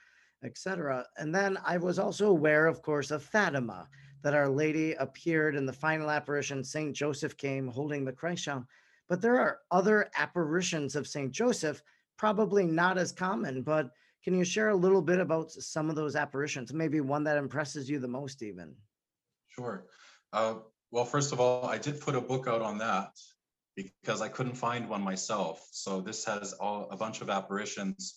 etc. 0.42 1.06
And 1.18 1.34
then 1.34 1.58
I 1.64 1.76
was 1.76 1.98
also 1.98 2.28
aware, 2.28 2.66
of 2.66 2.82
course, 2.82 3.10
of 3.10 3.22
Fatima, 3.22 3.88
that 4.22 4.34
Our 4.34 4.48
Lady 4.48 4.94
appeared 4.94 5.54
in 5.54 5.66
the 5.66 5.72
final 5.72 6.10
apparition. 6.10 6.64
Saint 6.64 6.96
Joseph 6.96 7.36
came 7.36 7.68
holding 7.68 8.04
the 8.04 8.12
Christ 8.12 8.44
child. 8.44 8.64
But 9.08 9.20
there 9.20 9.38
are 9.38 9.58
other 9.70 10.10
apparitions 10.16 10.96
of 10.96 11.06
Saint 11.06 11.30
Joseph, 11.30 11.82
probably 12.16 12.64
not 12.64 12.96
as 12.96 13.12
common. 13.12 13.62
But 13.62 13.90
can 14.24 14.34
you 14.34 14.44
share 14.44 14.70
a 14.70 14.76
little 14.76 15.02
bit 15.02 15.20
about 15.20 15.52
some 15.52 15.90
of 15.90 15.96
those 15.96 16.16
apparitions? 16.16 16.72
Maybe 16.72 17.00
one 17.00 17.24
that 17.24 17.36
impresses 17.36 17.90
you 17.90 17.98
the 17.98 18.08
most, 18.08 18.42
even. 18.42 18.74
Sure. 19.48 19.84
Uh, 20.32 20.54
well, 20.90 21.04
first 21.04 21.32
of 21.32 21.40
all, 21.40 21.66
I 21.66 21.76
did 21.76 22.00
put 22.00 22.14
a 22.14 22.20
book 22.20 22.48
out 22.48 22.62
on 22.62 22.78
that 22.78 23.10
because 23.76 24.22
I 24.22 24.28
couldn't 24.28 24.56
find 24.56 24.88
one 24.88 25.02
myself. 25.02 25.68
So 25.70 26.00
this 26.00 26.24
has 26.24 26.54
all 26.54 26.88
a 26.90 26.96
bunch 26.96 27.20
of 27.20 27.28
apparitions 27.28 28.14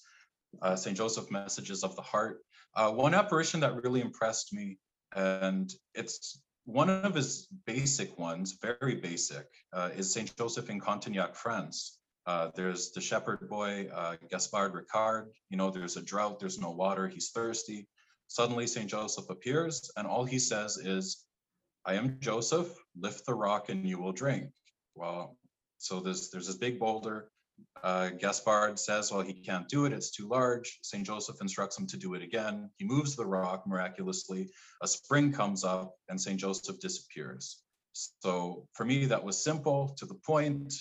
uh, 0.61 0.75
St. 0.75 0.97
Joseph 0.97 1.31
Messages 1.31 1.83
of 1.83 1.95
the 1.95 2.01
Heart. 2.01 2.39
Uh, 2.75 2.91
one 2.91 3.13
apparition 3.13 3.61
that 3.61 3.83
really 3.83 4.01
impressed 4.01 4.53
me, 4.53 4.77
and 5.15 5.71
it's 5.93 6.41
one 6.65 6.89
of 6.89 7.15
his 7.15 7.47
basic 7.65 8.17
ones, 8.19 8.57
very 8.61 8.95
basic, 8.95 9.47
uh, 9.73 9.89
is 9.95 10.13
St. 10.13 10.35
Joseph 10.37 10.69
in 10.69 10.81
Cotignac, 10.81 11.35
France. 11.35 11.97
Uh, 12.25 12.51
there's 12.55 12.91
the 12.91 12.99
shepherd 12.99 13.47
boy, 13.49 13.87
uh, 13.93 14.17
Gaspard 14.29 14.73
Ricard. 14.73 15.27
You 15.49 15.55
know, 15.55 15.71
there's 15.71 15.95
a 15.95 16.01
drought, 16.01 16.39
there's 16.39 16.59
no 16.59 16.71
water, 16.71 17.07
he's 17.07 17.29
thirsty. 17.29 17.87
Suddenly, 18.27 18.67
St. 18.67 18.89
Joseph 18.89 19.29
appears, 19.29 19.89
and 19.95 20.05
all 20.05 20.25
he 20.25 20.37
says 20.37 20.75
is, 20.75 21.23
I 21.85 21.93
am 21.93 22.17
Joseph, 22.19 22.67
lift 22.99 23.25
the 23.25 23.33
rock 23.33 23.69
and 23.69 23.87
you 23.87 23.97
will 23.97 24.11
drink. 24.11 24.51
Well, 24.93 25.37
so 25.77 26.01
there's, 26.01 26.29
there's 26.31 26.47
this 26.47 26.57
big 26.57 26.79
boulder, 26.79 27.29
uh, 27.83 28.09
Gaspard 28.09 28.79
says, 28.79 29.11
well, 29.11 29.21
he 29.21 29.33
can't 29.33 29.69
do 29.69 29.85
it, 29.85 29.93
it's 29.93 30.11
too 30.11 30.27
large. 30.27 30.79
St. 30.81 31.05
Joseph 31.05 31.41
instructs 31.41 31.77
him 31.77 31.87
to 31.87 31.97
do 31.97 32.13
it 32.15 32.21
again. 32.21 32.69
He 32.77 32.85
moves 32.85 33.15
the 33.15 33.25
rock 33.25 33.65
miraculously. 33.67 34.49
A 34.81 34.87
spring 34.87 35.31
comes 35.31 35.63
up 35.63 35.93
and 36.09 36.19
St. 36.19 36.39
Joseph 36.39 36.79
disappears. 36.79 37.61
So 37.93 38.67
for 38.73 38.85
me, 38.85 39.05
that 39.05 39.23
was 39.23 39.43
simple, 39.43 39.95
to 39.97 40.05
the 40.05 40.19
point. 40.25 40.73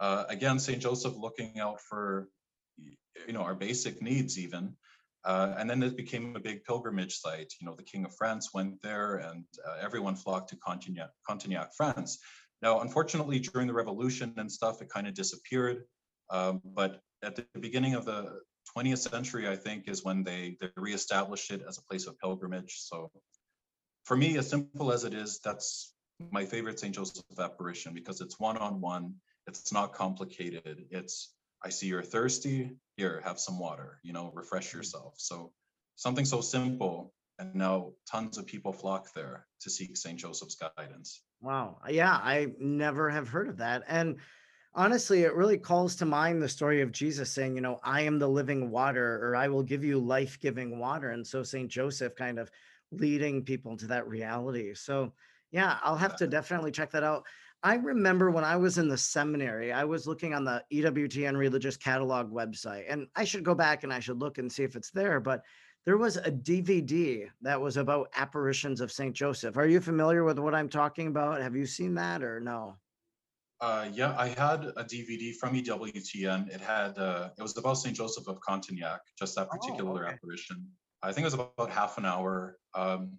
Uh, 0.00 0.24
again, 0.28 0.58
St. 0.58 0.80
Joseph 0.80 1.16
looking 1.16 1.58
out 1.58 1.80
for 1.80 2.28
you 3.26 3.32
know, 3.32 3.42
our 3.42 3.54
basic 3.54 4.00
needs 4.02 4.38
even. 4.38 4.74
Uh, 5.24 5.54
and 5.58 5.68
then 5.68 5.82
it 5.82 5.96
became 5.96 6.36
a 6.36 6.40
big 6.40 6.64
pilgrimage 6.64 7.16
site. 7.18 7.52
You 7.60 7.66
know, 7.66 7.74
the 7.74 7.82
King 7.82 8.04
of 8.04 8.14
France 8.16 8.54
went 8.54 8.80
there 8.82 9.16
and 9.16 9.44
uh, 9.66 9.76
everyone 9.80 10.14
flocked 10.14 10.50
to 10.50 10.56
Cotignac, 10.56 11.08
Cotignac, 11.28 11.68
France. 11.76 12.18
Now, 12.62 12.80
unfortunately, 12.80 13.38
during 13.38 13.66
the 13.66 13.74
revolution 13.74 14.34
and 14.36 14.50
stuff, 14.50 14.80
it 14.80 14.88
kind 14.88 15.06
of 15.06 15.14
disappeared. 15.14 15.84
Um, 16.30 16.60
but 16.64 17.00
at 17.22 17.36
the 17.36 17.46
beginning 17.58 17.94
of 17.94 18.04
the 18.04 18.40
20th 18.76 19.10
century, 19.10 19.48
I 19.48 19.56
think, 19.56 19.88
is 19.88 20.04
when 20.04 20.22
they, 20.22 20.56
they 20.60 20.70
reestablished 20.76 21.50
it 21.50 21.62
as 21.66 21.78
a 21.78 21.82
place 21.82 22.06
of 22.06 22.18
pilgrimage. 22.18 22.76
So 22.78 23.10
for 24.04 24.16
me, 24.16 24.36
as 24.36 24.48
simple 24.48 24.92
as 24.92 25.04
it 25.04 25.14
is, 25.14 25.40
that's 25.42 25.94
my 26.30 26.44
favorite 26.44 26.78
St. 26.78 26.94
Joseph 26.94 27.24
apparition 27.38 27.94
because 27.94 28.20
it's 28.20 28.38
one-on-one, 28.38 29.14
it's 29.46 29.72
not 29.72 29.94
complicated. 29.94 30.86
It's, 30.90 31.34
I 31.64 31.70
see 31.70 31.86
you're 31.86 32.02
thirsty, 32.02 32.76
here, 32.96 33.20
have 33.24 33.38
some 33.38 33.58
water, 33.58 34.00
you 34.02 34.12
know, 34.12 34.30
refresh 34.34 34.72
yourself. 34.72 35.14
So 35.16 35.52
something 35.96 36.24
so 36.24 36.40
simple, 36.40 37.12
and 37.38 37.54
now 37.54 37.92
tons 38.10 38.38
of 38.38 38.46
people 38.46 38.72
flock 38.72 39.12
there 39.14 39.46
to 39.60 39.70
seek 39.70 39.96
St. 39.96 40.18
Joseph's 40.18 40.56
guidance. 40.56 41.22
Wow. 41.40 41.78
Yeah, 41.88 42.12
I 42.12 42.48
never 42.58 43.08
have 43.10 43.28
heard 43.28 43.48
of 43.48 43.58
that. 43.58 43.84
And 43.86 44.16
honestly, 44.74 45.22
it 45.22 45.34
really 45.34 45.58
calls 45.58 45.96
to 45.96 46.04
mind 46.06 46.42
the 46.42 46.48
story 46.48 46.80
of 46.80 46.92
Jesus 46.92 47.30
saying, 47.30 47.54
you 47.54 47.60
know, 47.60 47.80
I 47.82 48.02
am 48.02 48.18
the 48.18 48.28
living 48.28 48.70
water, 48.70 49.20
or 49.22 49.36
I 49.36 49.48
will 49.48 49.62
give 49.62 49.84
you 49.84 49.98
life 49.98 50.38
giving 50.40 50.78
water. 50.78 51.10
And 51.10 51.26
so 51.26 51.42
St. 51.42 51.68
Joseph 51.68 52.14
kind 52.14 52.38
of 52.38 52.50
leading 52.90 53.44
people 53.44 53.76
to 53.76 53.86
that 53.86 54.08
reality. 54.08 54.74
So, 54.74 55.12
yeah, 55.50 55.78
I'll 55.82 55.96
have 55.96 56.16
to 56.16 56.24
uh-huh. 56.24 56.30
definitely 56.30 56.70
check 56.70 56.90
that 56.92 57.02
out. 57.02 57.24
I 57.62 57.74
remember 57.74 58.30
when 58.30 58.44
I 58.44 58.56
was 58.56 58.78
in 58.78 58.88
the 58.88 58.96
seminary, 58.96 59.72
I 59.72 59.84
was 59.84 60.06
looking 60.06 60.32
on 60.32 60.44
the 60.44 60.62
EWTN 60.72 61.36
Religious 61.36 61.76
Catalog 61.76 62.32
website, 62.32 62.84
and 62.88 63.08
I 63.16 63.24
should 63.24 63.42
go 63.42 63.54
back 63.54 63.82
and 63.82 63.92
I 63.92 63.98
should 63.98 64.20
look 64.20 64.38
and 64.38 64.50
see 64.50 64.62
if 64.62 64.76
it's 64.76 64.92
there. 64.92 65.18
But 65.18 65.42
there 65.84 65.96
was 65.96 66.18
a 66.18 66.30
DVD 66.30 67.28
that 67.42 67.60
was 67.60 67.76
about 67.76 68.10
apparitions 68.14 68.80
of 68.80 68.92
St. 68.92 69.14
Joseph. 69.14 69.56
Are 69.56 69.66
you 69.66 69.80
familiar 69.80 70.22
with 70.22 70.38
what 70.38 70.54
I'm 70.54 70.68
talking 70.68 71.08
about? 71.08 71.40
Have 71.40 71.56
you 71.56 71.66
seen 71.66 71.94
that 71.94 72.22
or 72.22 72.38
no? 72.38 72.76
Uh, 73.60 73.88
yeah, 73.92 74.14
I 74.16 74.28
had 74.28 74.66
a 74.76 74.84
DVD 74.84 75.34
from 75.34 75.54
EWTN. 75.54 76.48
It 76.54 76.60
had, 76.60 76.96
uh, 76.96 77.30
it 77.36 77.42
was 77.42 77.56
about 77.56 77.74
St. 77.74 77.96
Joseph 77.96 78.28
of 78.28 78.38
Cotignac, 78.40 79.00
just 79.18 79.34
that 79.34 79.48
Oh, 79.52 79.56
particular 79.56 80.04
okay. 80.04 80.14
apparition. 80.14 80.64
I 81.02 81.12
think 81.12 81.22
it 81.22 81.26
was 81.26 81.34
about 81.34 81.70
half 81.70 81.98
an 81.98 82.04
hour. 82.04 82.58
Um, 82.74 83.18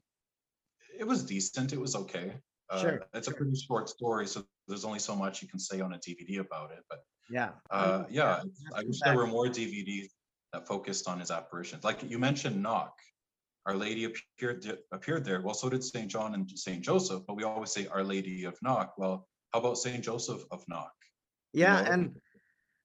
it 0.97 1.05
was 1.05 1.23
decent. 1.23 1.73
It 1.73 1.79
was 1.79 1.95
okay. 1.95 2.33
Uh, 2.69 2.81
Sure, 2.81 3.05
it's 3.13 3.27
a 3.27 3.33
pretty 3.33 3.55
short 3.55 3.89
story, 3.89 4.27
so 4.27 4.45
there's 4.67 4.85
only 4.85 4.99
so 4.99 5.15
much 5.15 5.41
you 5.41 5.47
can 5.47 5.59
say 5.59 5.81
on 5.81 5.93
a 5.93 5.97
DVD 5.97 6.39
about 6.39 6.71
it. 6.71 6.83
But 6.89 6.99
Yeah. 7.29 7.51
uh, 7.69 8.05
yeah, 8.09 8.41
I'll 8.41 8.51
I 8.75 8.83
wish 8.83 8.99
there 9.03 9.15
were 9.17 9.27
more 9.27 9.47
DVDs 9.47 10.09
that 10.53 10.67
focused 10.67 11.07
on 11.07 11.19
his 11.19 11.31
apparitions. 11.31 11.83
Like 11.83 12.01
you 12.03 12.17
mentioned, 12.19 12.61
Knock. 12.61 12.97
Our 13.65 13.75
Lady 13.75 14.05
appeared 14.05 14.65
appeared 14.91 15.25
there. 15.25 15.41
Well, 15.41 15.53
so 15.53 15.69
did 15.69 15.83
Saint 15.83 16.09
John 16.09 16.33
and 16.33 16.49
Saint 16.57 16.83
Joseph, 16.83 17.23
but 17.27 17.35
we 17.35 17.43
always 17.43 17.71
say 17.71 17.87
Our 17.87 18.03
Lady 18.03 18.45
of 18.45 18.57
Knock. 18.61 18.97
Well, 18.97 19.27
how 19.53 19.59
about 19.59 19.77
Saint 19.77 20.03
Joseph 20.03 20.43
of 20.51 20.63
Knock? 20.67 20.93
you 21.53 21.61
Yeah, 21.61 21.81
know? 21.81 21.91
and 21.91 22.15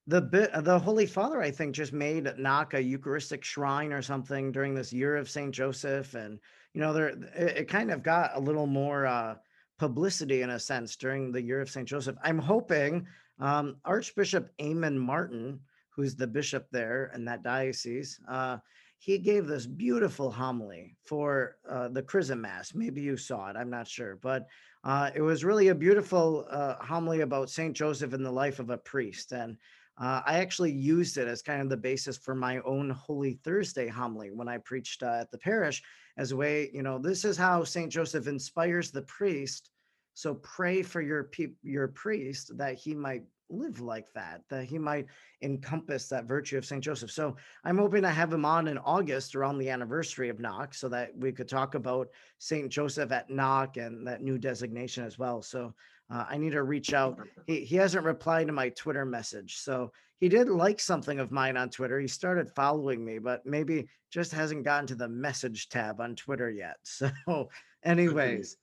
the 0.06 0.21
bit 0.21 0.50
the 0.64 0.78
Holy 0.78 1.06
Father, 1.06 1.40
I 1.40 1.50
think, 1.50 1.75
just 1.75 1.92
made 1.92 2.30
knock 2.38 2.75
a 2.75 2.83
Eucharistic 2.83 3.44
shrine 3.44 3.92
or 3.92 4.02
something 4.02 4.52
during 4.52 4.75
this 4.75 4.92
year 4.92 5.16
of 5.16 5.30
Saint 5.30 5.54
Joseph, 5.54 6.14
and 6.14 6.38
you 6.75 6.80
know, 6.80 6.92
there 6.92 7.09
it, 7.09 7.56
it 7.56 7.68
kind 7.68 7.90
of 7.90 8.02
got 8.02 8.33
a 8.35 8.40
little 8.40 8.66
more 8.66 9.06
uh, 9.06 9.37
publicity 9.78 10.42
in 10.42 10.50
a 10.50 10.61
sense 10.61 10.97
during 10.97 11.33
the 11.33 11.42
year 11.42 11.61
of 11.61 11.71
Saint 11.71 11.88
Joseph. 11.88 12.16
I'm 12.23 12.38
hoping 12.38 13.06
um, 13.38 13.76
Archbishop 13.85 14.50
Eamon 14.59 14.97
Martin, 14.97 15.61
who's 15.90 16.14
the 16.14 16.26
bishop 16.26 16.66
there 16.71 17.11
in 17.14 17.25
that 17.25 17.42
diocese, 17.42 18.21
uh, 18.28 18.59
he 19.04 19.18
gave 19.18 19.46
this 19.46 19.66
beautiful 19.66 20.30
homily 20.30 20.96
for 21.04 21.56
uh, 21.68 21.88
the 21.88 22.02
Chrism 22.02 22.40
Mass. 22.40 22.75
Maybe 22.75 23.02
you 23.02 23.18
saw 23.18 23.50
it, 23.50 23.56
I'm 23.56 23.68
not 23.68 23.87
sure, 23.87 24.18
but 24.23 24.46
uh, 24.82 25.11
it 25.14 25.20
was 25.20 25.44
really 25.44 25.68
a 25.68 25.75
beautiful 25.75 26.46
uh, 26.50 26.76
homily 26.76 27.20
about 27.20 27.50
Saint 27.50 27.76
Joseph 27.76 28.14
and 28.14 28.25
the 28.25 28.32
life 28.32 28.61
of 28.61 28.70
a 28.70 28.78
priest, 28.78 29.32
and 29.32 29.58
uh, 30.00 30.23
I 30.25 30.38
actually 30.38 30.73
used 30.73 31.18
it 31.18 31.28
as 31.28 31.42
kind 31.42 31.61
of 31.61 31.68
the 31.68 31.76
basis 31.76 32.16
for 32.16 32.34
my 32.34 32.61
own 32.61 32.88
Holy 32.88 33.38
Thursday 33.44 33.88
homily 33.88 34.30
when 34.30 34.49
I 34.49 34.58
preached 34.58 35.02
uh, 35.02 35.18
at 35.20 35.30
the 35.30 35.38
parish, 35.38 35.82
as 36.16 36.32
a 36.32 36.37
way, 36.37 36.70
you 36.73 36.82
know, 36.82 36.99
this 36.99 37.26
is 37.26 37.37
how 37.37 37.62
Saint 37.62 37.92
Joseph 37.92 38.26
inspires 38.26 38.90
the 38.90 39.02
priest. 39.02 39.70
So 40.14 40.34
pray 40.37 40.82
for 40.82 41.02
your 41.02 41.25
peop- 41.25 41.58
your 41.62 41.88
priest 41.88 42.56
that 42.56 42.76
he 42.76 42.94
might 42.94 43.25
live 43.50 43.80
like 43.80 44.12
that, 44.14 44.42
that 44.48 44.64
he 44.64 44.78
might 44.78 45.06
encompass 45.42 46.08
that 46.08 46.24
virtue 46.24 46.58
of 46.58 46.64
Saint 46.64 46.82
Joseph. 46.82 47.10
So 47.10 47.36
I'm 47.64 47.78
hoping 47.78 48.02
to 48.02 48.10
have 48.10 48.32
him 48.32 48.44
on 48.44 48.68
in 48.68 48.78
August 48.78 49.34
around 49.34 49.58
the 49.58 49.70
anniversary 49.70 50.28
of 50.28 50.40
Knock, 50.40 50.74
so 50.74 50.88
that 50.88 51.16
we 51.16 51.32
could 51.32 51.48
talk 51.48 51.74
about 51.74 52.08
Saint 52.38 52.70
Joseph 52.70 53.12
at 53.12 53.30
Knock 53.30 53.76
and 53.76 54.06
that 54.06 54.22
new 54.22 54.38
designation 54.38 55.04
as 55.04 55.18
well. 55.18 55.42
So 55.42 55.74
uh, 56.10 56.24
I 56.28 56.38
need 56.38 56.52
to 56.52 56.62
reach 56.62 56.92
out. 56.92 57.18
He 57.46 57.64
he 57.64 57.76
hasn't 57.76 58.04
replied 58.04 58.46
to 58.46 58.52
my 58.52 58.70
Twitter 58.70 59.04
message, 59.04 59.56
so 59.58 59.92
he 60.20 60.28
did 60.28 60.48
like 60.48 60.80
something 60.80 61.18
of 61.18 61.30
mine 61.30 61.56
on 61.56 61.68
Twitter. 61.68 62.00
He 62.00 62.08
started 62.08 62.50
following 62.50 63.04
me, 63.04 63.18
but 63.18 63.44
maybe 63.44 63.86
just 64.10 64.32
hasn't 64.32 64.64
gotten 64.64 64.86
to 64.86 64.94
the 64.94 65.08
message 65.08 65.68
tab 65.68 66.00
on 66.00 66.16
Twitter 66.16 66.50
yet. 66.50 66.76
So, 66.84 67.50
anyways, 67.82 68.56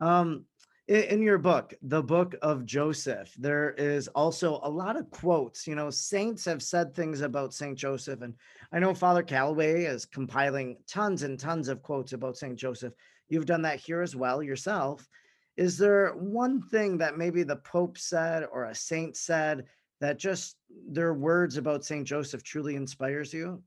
um, 0.00 0.44
in, 0.88 1.20
your 1.20 1.38
book, 1.38 1.74
the 1.82 2.02
book 2.02 2.36
of 2.42 2.64
Joseph, 2.64 3.34
there 3.36 3.72
is 3.72 4.06
also 4.08 4.60
a 4.62 4.70
lot 4.70 4.96
of 4.96 5.10
quotes. 5.10 5.66
You 5.66 5.74
know, 5.74 5.90
saints 5.90 6.44
have 6.44 6.62
said 6.62 6.94
things 6.94 7.22
about 7.22 7.54
Saint 7.54 7.76
Joseph, 7.76 8.22
and 8.22 8.34
I 8.72 8.78
know 8.78 8.94
Father 8.94 9.22
Calloway 9.22 9.84
is 9.84 10.06
compiling 10.06 10.76
tons 10.86 11.22
and 11.22 11.38
tons 11.38 11.68
of 11.68 11.82
quotes 11.82 12.12
about 12.12 12.36
Saint 12.36 12.56
Joseph. 12.56 12.92
You've 13.28 13.46
done 13.46 13.62
that 13.62 13.80
here 13.80 14.00
as 14.00 14.14
well 14.14 14.42
yourself. 14.42 15.08
Is 15.56 15.76
there 15.76 16.12
one 16.12 16.62
thing 16.62 16.98
that 16.98 17.18
maybe 17.18 17.42
the 17.42 17.56
Pope 17.56 17.98
said 17.98 18.44
or 18.52 18.66
a 18.66 18.74
saint 18.74 19.16
said 19.16 19.64
that 20.00 20.18
just 20.18 20.56
their 20.88 21.14
words 21.14 21.56
about 21.56 21.84
Saint 21.84 22.06
Joseph 22.06 22.44
truly 22.44 22.76
inspires 22.76 23.32
you? 23.32 23.62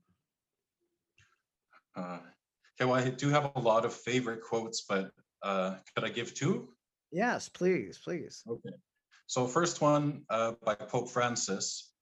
Uh, 1.96 2.20
okay, 2.80 2.88
well, 2.88 2.94
I 2.94 3.10
do 3.10 3.28
have 3.28 3.50
a 3.56 3.60
lot 3.60 3.84
of 3.84 3.92
favorite 3.92 4.42
quotes, 4.42 4.82
but 4.82 5.10
uh, 5.42 5.74
could 5.94 6.04
I 6.04 6.08
give 6.08 6.32
two? 6.32 6.68
Yes, 7.12 7.48
please, 7.48 7.98
please. 8.02 8.42
Okay. 8.48 8.76
So 9.26 9.46
first 9.46 9.80
one 9.80 10.22
uh, 10.30 10.52
by 10.64 10.74
Pope 10.74 11.08
Francis. 11.08 11.92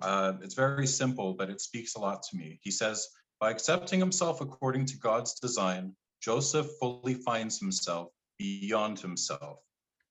Uh, 0.00 0.34
it's 0.42 0.54
very 0.54 0.86
simple, 0.86 1.34
but 1.34 1.50
it 1.50 1.60
speaks 1.60 1.96
a 1.96 1.98
lot 1.98 2.22
to 2.22 2.36
me. 2.36 2.60
He 2.62 2.70
says, 2.70 3.08
by 3.40 3.50
accepting 3.50 3.98
himself 3.98 4.40
according 4.40 4.86
to 4.86 4.98
God's 4.98 5.34
design, 5.34 5.94
Joseph 6.22 6.68
fully 6.80 7.14
finds 7.14 7.58
himself 7.58 8.08
beyond 8.38 9.00
himself. 9.00 9.58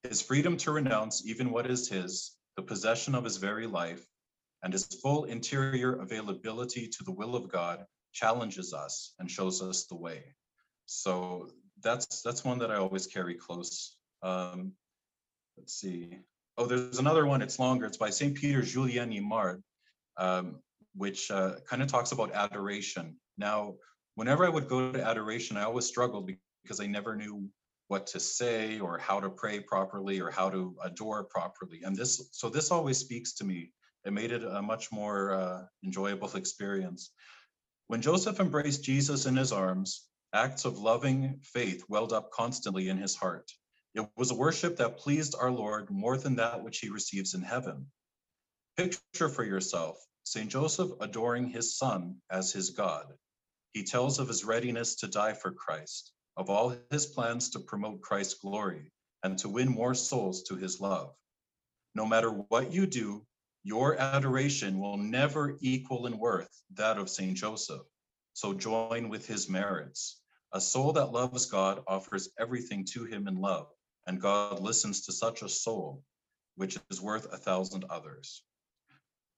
His 0.03 0.21
freedom 0.21 0.57
to 0.57 0.71
renounce 0.71 1.25
even 1.25 1.51
what 1.51 1.69
is 1.69 1.87
his, 1.89 2.37
the 2.55 2.63
possession 2.63 3.15
of 3.15 3.23
his 3.23 3.37
very 3.37 3.67
life, 3.67 4.05
and 4.63 4.73
his 4.73 4.85
full 5.01 5.25
interior 5.25 6.01
availability 6.01 6.87
to 6.87 7.03
the 7.03 7.11
will 7.11 7.35
of 7.35 7.49
God 7.49 7.85
challenges 8.13 8.73
us 8.73 9.13
and 9.19 9.29
shows 9.29 9.61
us 9.61 9.85
the 9.85 9.95
way. 9.95 10.35
So 10.85 11.49
that's 11.83 12.21
that's 12.21 12.43
one 12.43 12.59
that 12.59 12.71
I 12.71 12.75
always 12.75 13.07
carry 13.07 13.35
close. 13.35 13.97
Um, 14.21 14.74
let's 15.57 15.74
see. 15.74 16.19
Oh, 16.57 16.65
there's 16.65 17.00
another 17.00 17.25
one. 17.25 17.41
It's 17.41 17.59
longer. 17.59 17.86
It's 17.86 17.97
by 17.97 18.09
Saint 18.09 18.36
Peter 18.36 18.62
Julien 18.62 19.12
Eymard, 19.12 19.62
um, 20.17 20.59
which 20.95 21.29
uh, 21.29 21.55
kind 21.69 21.81
of 21.81 21.88
talks 21.88 22.12
about 22.12 22.31
adoration. 22.33 23.15
Now, 23.38 23.75
whenever 24.15 24.45
I 24.45 24.50
would 24.50 24.67
go 24.67 24.91
to 24.91 25.03
adoration, 25.03 25.57
I 25.57 25.63
always 25.63 25.86
struggled 25.86 26.31
because 26.63 26.79
I 26.79 26.88
never 26.88 27.15
knew 27.15 27.47
what 27.88 28.07
to 28.07 28.19
say 28.19 28.79
or 28.79 28.97
how 28.97 29.19
to 29.19 29.29
pray 29.29 29.59
properly 29.59 30.19
or 30.19 30.29
how 30.29 30.50
to 30.50 30.75
adore 30.83 31.24
properly. 31.24 31.81
And 31.83 31.95
this, 31.95 32.29
so 32.31 32.50
this 32.50 32.71
always 32.71 32.97
speaks 32.97 33.33
to 33.36 33.45
me. 33.45 33.71
It 34.05 34.13
made 34.13 34.31
it 34.31 34.43
a 34.43 34.62
much 34.62 34.91
more 34.91 35.33
uh, 35.33 35.63
enjoyable 35.83 36.29
experience. 36.36 37.12
When 37.88 38.01
Joseph 38.01 38.39
embraced 38.39 38.83
Jesus 38.83 39.25
in 39.25 39.36
his 39.36 39.51
arms, 39.51 40.07
acts 40.33 40.65
of 40.65 40.79
loving 40.79 41.39
faith 41.43 41.86
welled 41.88 42.12
up 42.12 42.31
constantly 42.31 42.89
in 42.89 42.97
his 42.97 43.15
heart. 43.15 43.50
It 43.97 44.07
was 44.15 44.29
a 44.29 44.35
worship 44.35 44.77
that 44.77 44.99
pleased 44.99 45.33
our 45.33 45.49
Lord 45.49 45.89
more 45.89 46.17
than 46.17 46.35
that 46.35 46.63
which 46.63 46.77
he 46.77 46.89
receives 46.89 47.33
in 47.33 47.41
heaven. 47.41 47.87
Picture 48.75 49.27
for 49.27 49.43
yourself 49.43 49.97
St. 50.23 50.51
Joseph 50.51 50.91
adoring 51.01 51.49
his 51.49 51.75
son 51.75 52.17
as 52.29 52.51
his 52.51 52.69
God. 52.69 53.11
He 53.73 53.83
tells 53.83 54.19
of 54.19 54.27
his 54.27 54.45
readiness 54.45 54.97
to 54.97 55.07
die 55.07 55.33
for 55.33 55.51
Christ, 55.51 56.11
of 56.35 56.47
all 56.47 56.75
his 56.91 57.07
plans 57.07 57.49
to 57.49 57.59
promote 57.59 58.01
Christ's 58.01 58.35
glory 58.35 58.91
and 59.23 59.35
to 59.39 59.49
win 59.49 59.67
more 59.67 59.95
souls 59.95 60.43
to 60.43 60.55
his 60.55 60.79
love. 60.79 61.15
No 61.95 62.05
matter 62.05 62.29
what 62.29 62.71
you 62.71 62.85
do, 62.85 63.25
your 63.63 63.97
adoration 63.97 64.77
will 64.77 64.97
never 64.97 65.57
equal 65.59 66.05
in 66.05 66.19
worth 66.19 66.61
that 66.75 66.99
of 66.99 67.09
St. 67.09 67.35
Joseph. 67.35 67.81
So 68.33 68.53
join 68.53 69.09
with 69.09 69.25
his 69.25 69.49
merits. 69.49 70.21
A 70.53 70.61
soul 70.61 70.93
that 70.93 71.11
loves 71.11 71.47
God 71.47 71.83
offers 71.87 72.29
everything 72.39 72.85
to 72.93 73.03
him 73.03 73.27
in 73.27 73.41
love, 73.41 73.71
and 74.07 74.21
God 74.21 74.59
listens 74.59 75.05
to 75.05 75.11
such 75.11 75.41
a 75.41 75.49
soul, 75.49 76.01
which 76.55 76.77
is 76.89 77.01
worth 77.01 77.31
a 77.31 77.37
thousand 77.37 77.85
others. 77.89 78.41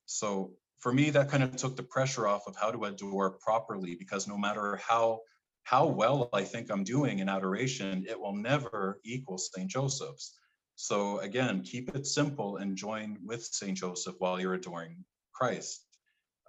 So 0.05 0.53
for 0.79 0.93
me, 0.93 1.09
that 1.09 1.29
kind 1.29 1.43
of 1.43 1.55
took 1.55 1.75
the 1.75 1.83
pressure 1.83 2.27
off 2.27 2.47
of 2.47 2.55
how 2.55 2.71
to 2.71 2.85
adore 2.85 3.31
properly, 3.31 3.95
because 3.95 4.27
no 4.27 4.37
matter 4.37 4.77
how 4.77 5.21
how 5.63 5.85
well 5.85 6.29
I 6.33 6.43
think 6.43 6.71
I'm 6.71 6.83
doing 6.83 7.19
in 7.19 7.29
adoration, 7.29 8.05
it 8.09 8.19
will 8.19 8.33
never 8.33 8.99
equal 9.03 9.37
St. 9.37 9.69
Joseph's. 9.69 10.35
So 10.75 11.19
again, 11.19 11.61
keep 11.61 11.93
it 11.95 12.07
simple 12.07 12.57
and 12.57 12.75
join 12.75 13.17
with 13.23 13.43
St. 13.43 13.77
Joseph 13.77 14.15
while 14.17 14.39
you're 14.39 14.55
adoring 14.55 15.03
Christ. 15.33 15.85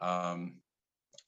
Um, 0.00 0.54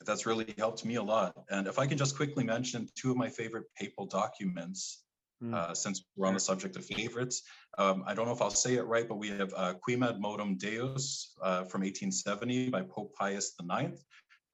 that's 0.07 0.25
really 0.25 0.55
helped 0.57 0.85
me 0.85 0.95
a 0.95 1.03
lot. 1.03 1.35
And 1.51 1.67
if 1.67 1.79
I 1.79 1.87
can 1.87 1.99
just 1.99 2.17
quickly 2.17 2.45
mention 2.45 2.89
two 2.95 3.11
of 3.11 3.17
my 3.17 3.29
favorite 3.29 3.67
papal 3.77 4.07
documents, 4.07 5.02
Mm. 5.43 5.55
uh, 5.55 5.75
since 5.75 6.05
we're 6.15 6.29
on 6.29 6.35
the 6.35 6.41
subject 6.41 6.77
of 6.77 6.85
favorites. 6.85 7.43
Um, 7.77 8.05
I 8.07 8.15
don't 8.15 8.27
know 8.27 8.33
if 8.33 8.41
I'll 8.41 8.51
say 8.51 8.75
it 8.75 8.87
right, 8.87 9.09
but 9.09 9.17
we 9.17 9.31
have 9.31 9.53
uh, 9.57 9.75
Quemadmodum 9.87 10.57
Deus 10.57 11.35
uh, 11.43 11.65
from 11.65 11.81
1870 11.81 12.71
by 12.71 12.83
Pope 12.83 13.13
Pius 13.19 13.53
IX. 13.61 13.99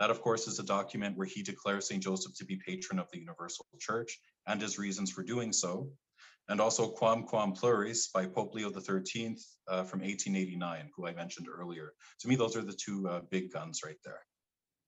That, 0.00 0.08
of 0.08 0.22
course, 0.22 0.46
is 0.46 0.58
a 0.58 0.62
document 0.62 1.16
where 1.18 1.26
he 1.26 1.42
declares 1.42 1.88
St. 1.88 2.02
Joseph 2.02 2.32
to 2.36 2.44
be 2.46 2.56
patron 2.56 2.98
of 2.98 3.10
the 3.12 3.18
Universal 3.18 3.66
Church 3.78 4.18
and 4.46 4.62
his 4.62 4.78
reasons 4.78 5.10
for 5.10 5.22
doing 5.22 5.52
so. 5.52 5.90
And 6.48 6.58
also 6.58 6.94
Quamquam 6.94 7.54
Pluries 7.54 8.08
by 8.14 8.24
Pope 8.24 8.54
Leo 8.54 8.70
XIII 8.72 9.36
uh, 9.68 9.82
from 9.82 10.00
1889, 10.00 10.88
who 10.96 11.06
I 11.06 11.12
mentioned 11.12 11.48
earlier. 11.54 11.92
To 12.20 12.28
me, 12.28 12.36
those 12.36 12.56
are 12.56 12.62
the 12.62 12.72
two 12.72 13.06
uh, 13.08 13.20
big 13.30 13.52
guns 13.52 13.80
right 13.84 13.98
there. 14.04 14.20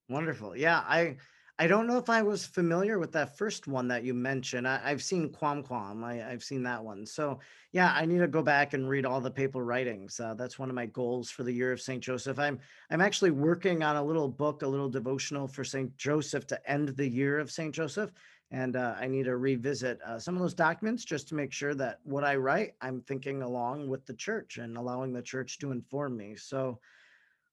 Wonderful. 0.09 0.57
Yeah, 0.57 0.78
I 0.78 1.19
I 1.61 1.67
don't 1.67 1.87
know 1.87 1.99
if 1.99 2.09
I 2.09 2.23
was 2.23 2.47
familiar 2.47 2.99
with 2.99 3.12
that 3.12 3.37
first 3.37 3.69
one 3.69 3.87
that 3.88 4.02
you 4.02 4.14
mentioned. 4.14 4.67
I, 4.67 4.81
I've 4.83 5.02
seen 5.02 5.29
Quamquam. 5.29 6.02
I, 6.02 6.26
I've 6.26 6.43
seen 6.43 6.62
that 6.62 6.83
one. 6.83 7.05
So 7.05 7.38
yeah, 7.73 7.93
I 7.95 8.07
need 8.07 8.21
to 8.21 8.29
go 8.29 8.40
back 8.40 8.73
and 8.73 8.88
read 8.88 9.05
all 9.05 9.21
the 9.21 9.31
papal 9.31 9.61
writings. 9.61 10.19
Uh, 10.19 10.33
that's 10.33 10.59
one 10.59 10.71
of 10.71 10.75
my 10.75 10.87
goals 10.87 11.31
for 11.31 11.43
the 11.43 11.52
year 11.52 11.71
of 11.71 11.83
Saint 11.83 12.02
Joseph. 12.02 12.38
I'm 12.38 12.59
I'm 12.90 13.02
actually 13.02 13.33
working 13.33 13.83
on 13.83 13.97
a 13.97 14.02
little 14.02 14.26
book, 14.26 14.62
a 14.62 14.67
little 14.67 14.88
devotional 14.88 15.47
for 15.47 15.62
Saint 15.62 15.95
Joseph 15.99 16.47
to 16.47 16.71
end 16.71 16.97
the 16.97 17.07
year 17.07 17.38
of 17.38 17.50
Saint 17.50 17.75
Joseph, 17.75 18.11
and 18.50 18.75
uh, 18.75 18.95
I 18.99 19.07
need 19.07 19.25
to 19.25 19.37
revisit 19.37 20.00
uh, 20.00 20.19
some 20.19 20.37
of 20.37 20.40
those 20.40 20.55
documents 20.55 21.05
just 21.05 21.29
to 21.29 21.35
make 21.35 21.52
sure 21.52 21.75
that 21.75 21.99
what 22.05 22.25
I 22.25 22.37
write, 22.37 22.73
I'm 22.81 23.02
thinking 23.02 23.43
along 23.43 23.87
with 23.87 24.07
the 24.07 24.14
church 24.14 24.57
and 24.57 24.79
allowing 24.79 25.12
the 25.12 25.21
church 25.21 25.59
to 25.59 25.73
inform 25.73 26.17
me. 26.17 26.37
So 26.37 26.81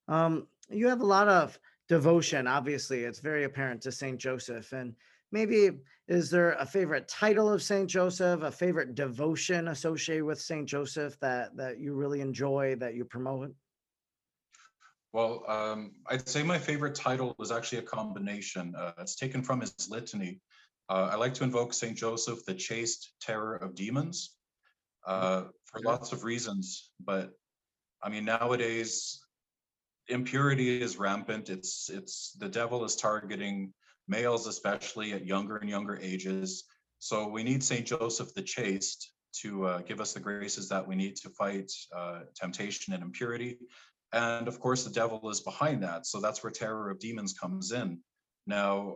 um, 0.07 0.47
you 0.69 0.87
have 0.87 1.01
a 1.01 1.05
lot 1.05 1.27
of 1.27 1.59
devotion. 1.87 2.47
Obviously, 2.47 3.03
it's 3.03 3.19
very 3.19 3.45
apparent 3.45 3.81
to 3.81 3.91
Saint 3.91 4.19
Joseph. 4.19 4.73
And 4.73 4.93
maybe 5.31 5.71
is 6.07 6.29
there 6.29 6.53
a 6.53 6.65
favorite 6.65 7.07
title 7.07 7.51
of 7.51 7.61
Saint 7.61 7.89
Joseph, 7.89 8.41
a 8.41 8.51
favorite 8.51 8.95
devotion 8.95 9.69
associated 9.69 10.23
with 10.23 10.39
Saint 10.39 10.67
Joseph 10.67 11.19
that 11.19 11.55
that 11.57 11.79
you 11.79 11.93
really 11.93 12.21
enjoy 12.21 12.75
that 12.75 12.95
you 12.95 13.05
promote? 13.05 13.53
Well, 15.13 15.43
um, 15.47 15.93
I'd 16.07 16.27
say 16.27 16.43
my 16.43 16.59
favorite 16.59 16.93
title 16.93 17.35
is 17.39 17.51
actually 17.51 17.79
a 17.79 17.83
combination. 17.83 18.75
Uh, 18.77 18.91
it's 18.99 19.15
taken 19.15 19.41
from 19.41 19.61
his 19.61 19.73
litany. 19.89 20.41
Uh, 20.89 21.09
I 21.11 21.15
like 21.15 21.33
to 21.35 21.43
invoke 21.43 21.73
Saint 21.73 21.97
Joseph, 21.97 22.45
the 22.45 22.53
chaste 22.53 23.13
terror 23.19 23.55
of 23.55 23.75
demons, 23.75 24.35
uh, 25.05 25.45
for 25.65 25.81
lots 25.81 26.11
of 26.11 26.23
reasons. 26.23 26.91
But 27.03 27.31
I 28.03 28.09
mean, 28.09 28.25
nowadays 28.25 29.25
impurity 30.09 30.81
is 30.81 30.97
rampant. 30.97 31.49
It's 31.49 31.89
it's 31.89 32.33
the 32.39 32.49
devil 32.49 32.83
is 32.85 32.95
targeting 32.95 33.73
males, 34.07 34.47
especially 34.47 35.13
at 35.13 35.25
younger 35.25 35.57
and 35.57 35.69
younger 35.69 35.97
ages. 36.01 36.63
So 36.99 37.27
we 37.27 37.43
need 37.43 37.63
Saint 37.63 37.85
Joseph, 37.85 38.33
the 38.33 38.41
chaste, 38.41 39.11
to 39.41 39.65
uh, 39.65 39.79
give 39.79 40.01
us 40.01 40.13
the 40.13 40.19
graces 40.19 40.69
that 40.69 40.87
we 40.87 40.95
need 40.95 41.15
to 41.17 41.29
fight 41.29 41.71
uh, 41.95 42.21
temptation 42.35 42.93
and 42.93 43.03
impurity. 43.03 43.57
And 44.13 44.47
of 44.47 44.59
course, 44.59 44.83
the 44.83 44.93
devil 44.93 45.29
is 45.29 45.41
behind 45.41 45.83
that. 45.83 46.07
So 46.07 46.19
that's 46.19 46.43
where 46.43 46.51
terror 46.51 46.89
of 46.89 46.99
demons 46.99 47.33
comes 47.33 47.71
in. 47.71 47.99
Now, 48.47 48.95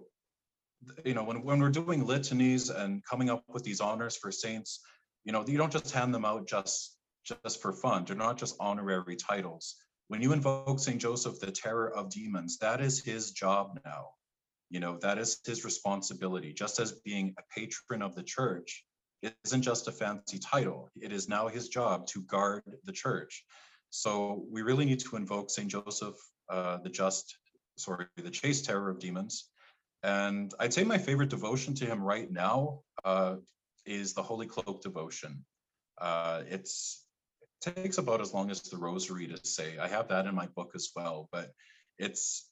you 1.06 1.14
know, 1.14 1.24
when, 1.24 1.44
when 1.44 1.60
we're 1.60 1.70
doing 1.70 2.06
litanies 2.06 2.70
and 2.70 3.04
coming 3.06 3.30
up 3.30 3.44
with 3.48 3.64
these 3.64 3.82
honors 3.82 4.16
for 4.16 4.32
saints, 4.32 4.80
you 5.26 5.32
know, 5.32 5.46
you 5.46 5.58
don't 5.58 5.72
just 5.72 5.92
hand 5.92 6.14
them 6.14 6.26
out 6.26 6.48
just 6.48 6.98
just 7.24 7.62
for 7.62 7.72
fun. 7.72 8.06
They're 8.06 8.16
not 8.16 8.38
just 8.38 8.56
honorary 8.60 9.16
titles. 9.16 9.76
When 10.12 10.22
you 10.22 10.34
invoke 10.34 10.78
Saint 10.78 11.00
Joseph, 11.02 11.40
the 11.40 11.52
terror 11.52 11.90
of 11.96 12.10
demons, 12.10 12.58
that 12.58 12.82
is 12.82 13.02
his 13.02 13.32
job 13.32 13.80
now. 13.86 14.10
You 14.70 14.82
know, 14.82 14.98
that 14.98 15.18
is 15.18 15.40
his 15.46 15.64
responsibility. 15.64 16.52
Just 16.52 16.82
as 16.82 16.92
being 17.06 17.34
a 17.40 17.44
patron 17.58 18.02
of 18.02 18.14
the 18.14 18.22
church 18.22 18.84
isn't 19.46 19.62
just 19.62 19.88
a 19.88 19.92
fancy 19.94 20.38
title. 20.38 20.90
It 21.02 21.14
is 21.14 21.30
now 21.30 21.48
his 21.48 21.70
job 21.70 22.08
to 22.08 22.24
guard 22.24 22.64
the 22.84 22.92
church. 22.92 23.46
So 23.90 24.44
we 24.52 24.64
really 24.64 24.84
need 24.84 25.00
to 25.00 25.16
invoke 25.16 25.50
Saint 25.50 25.72
Joseph, 25.72 26.18
uh, 26.50 26.80
the 26.80 26.90
just, 26.90 27.38
sorry, 27.78 28.08
the 28.18 28.30
chaste 28.30 28.66
terror 28.66 28.90
of 28.90 29.00
demons. 29.00 29.50
And 30.04 30.54
I'd 30.60 30.74
say 30.74 30.84
my 30.84 30.98
favorite 30.98 31.30
devotion 31.30 31.74
to 31.76 31.86
him 31.86 32.02
right 32.02 32.30
now 32.30 32.82
uh, 33.06 33.38
is 33.86 34.14
the 34.14 34.24
Holy 34.24 34.48
Cloak 34.48 34.82
devotion. 34.82 35.46
Uh, 35.98 36.42
it's 36.50 37.06
it 37.06 37.11
takes 37.62 37.98
about 37.98 38.22
as 38.22 38.34
long 38.34 38.50
as 38.52 38.62
the 38.62 38.78
Rosary 38.78 39.28
to 39.28 39.40
say. 39.44 39.78
I 39.78 39.88
have 39.88 40.08
that 40.10 40.26
in 40.26 40.36
my 40.36 40.48
book 40.48 40.72
as 40.76 40.90
well, 40.96 41.30
but 41.32 41.52
it's 41.98 42.50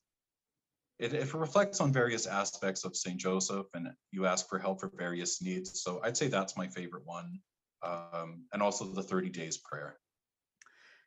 it, 1.00 1.14
it 1.14 1.34
reflects 1.34 1.80
on 1.80 1.94
various 1.94 2.28
aspects 2.28 2.84
of 2.84 2.96
Saint 2.96 3.18
Joseph, 3.18 3.68
and 3.74 3.90
you 4.12 4.26
ask 4.26 4.50
for 4.50 4.60
help 4.60 4.82
for 4.82 4.92
various 4.98 5.42
needs. 5.42 5.82
So 5.82 6.02
I'd 6.04 6.18
say 6.18 6.28
that's 6.28 6.58
my 6.58 6.68
favorite 6.68 7.06
one, 7.06 7.40
um, 7.84 8.44
and 8.54 8.62
also 8.62 8.86
the 8.86 9.04
Thirty 9.04 9.30
Days 9.30 9.58
Prayer. 9.58 9.98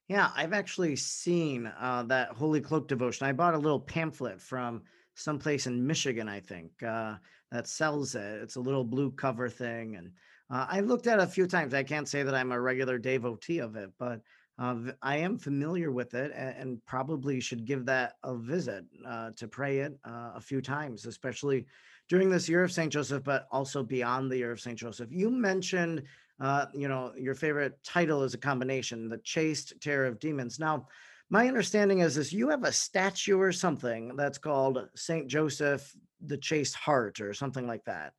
Yeah, 0.08 0.30
I've 0.34 0.52
actually 0.52 0.96
seen 0.96 1.66
uh, 1.66 2.04
that 2.08 2.30
Holy 2.30 2.60
Cloak 2.60 2.88
devotion. 2.88 3.26
I 3.26 3.32
bought 3.32 3.54
a 3.54 3.58
little 3.58 3.80
pamphlet 3.80 4.40
from 4.40 4.82
someplace 5.14 5.66
in 5.66 5.86
Michigan, 5.86 6.28
I 6.28 6.40
think, 6.40 6.70
uh, 6.82 7.16
that 7.50 7.68
sells 7.68 8.14
it. 8.14 8.42
It's 8.42 8.56
a 8.56 8.60
little 8.60 8.84
blue 8.84 9.10
cover 9.10 9.48
thing, 9.48 9.96
and 9.96 10.10
uh, 10.52 10.66
I've 10.68 10.86
looked 10.86 11.06
at 11.06 11.18
it 11.18 11.22
a 11.22 11.26
few 11.26 11.46
times. 11.46 11.74
I 11.74 11.82
can't 11.82 12.08
say 12.08 12.22
that 12.22 12.34
I'm 12.34 12.52
a 12.52 12.60
regular 12.60 12.98
devotee 12.98 13.58
of 13.58 13.74
it, 13.74 13.90
but 13.98 14.20
uh, 14.58 14.76
I 15.00 15.16
am 15.16 15.38
familiar 15.38 15.90
with 15.90 16.14
it, 16.14 16.30
and, 16.36 16.54
and 16.56 16.86
probably 16.86 17.40
should 17.40 17.64
give 17.64 17.86
that 17.86 18.14
a 18.22 18.36
visit 18.36 18.84
uh, 19.06 19.30
to 19.36 19.48
pray 19.48 19.78
it 19.78 19.98
uh, 20.04 20.32
a 20.36 20.40
few 20.40 20.60
times, 20.60 21.06
especially 21.06 21.66
during 22.08 22.30
this 22.30 22.48
year 22.48 22.62
of 22.62 22.70
Saint 22.70 22.92
Joseph, 22.92 23.24
but 23.24 23.48
also 23.50 23.82
beyond 23.82 24.30
the 24.30 24.36
year 24.36 24.52
of 24.52 24.60
Saint 24.60 24.78
Joseph. 24.78 25.08
You 25.10 25.30
mentioned 25.30 26.02
uh, 26.42 26.66
you 26.74 26.88
know, 26.88 27.12
your 27.16 27.36
favorite 27.36 27.78
title 27.84 28.24
is 28.24 28.34
a 28.34 28.38
combination, 28.38 29.08
the 29.08 29.18
chaste 29.18 29.74
terror 29.80 30.06
of 30.06 30.18
demons. 30.18 30.58
Now, 30.58 30.88
my 31.30 31.46
understanding 31.46 32.00
is 32.00 32.16
this 32.16 32.32
you 32.32 32.48
have 32.48 32.64
a 32.64 32.72
statue 32.72 33.38
or 33.38 33.52
something 33.52 34.16
that's 34.16 34.38
called 34.38 34.88
Saint 34.96 35.28
Joseph 35.28 35.94
the 36.24 36.36
Chaste 36.36 36.74
Heart 36.74 37.20
or 37.20 37.32
something 37.32 37.66
like 37.66 37.84
that. 37.84 38.12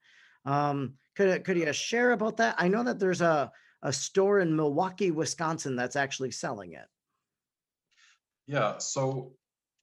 Um, 0.46 0.94
could 1.16 1.44
could 1.44 1.58
you 1.58 1.72
share 1.74 2.12
about 2.12 2.38
that? 2.38 2.56
I 2.58 2.68
know 2.68 2.84
that 2.84 3.00
there's 3.00 3.22
a 3.22 3.52
a 3.84 3.94
store 3.94 4.40
in 4.40 4.56
Milwaukee, 4.56 5.12
Wisconsin 5.12 5.76
that's 5.76 5.96
actually 5.96 6.32
selling 6.32 6.74
it. 6.74 6.88
Yeah. 8.48 8.78
So 8.78 9.34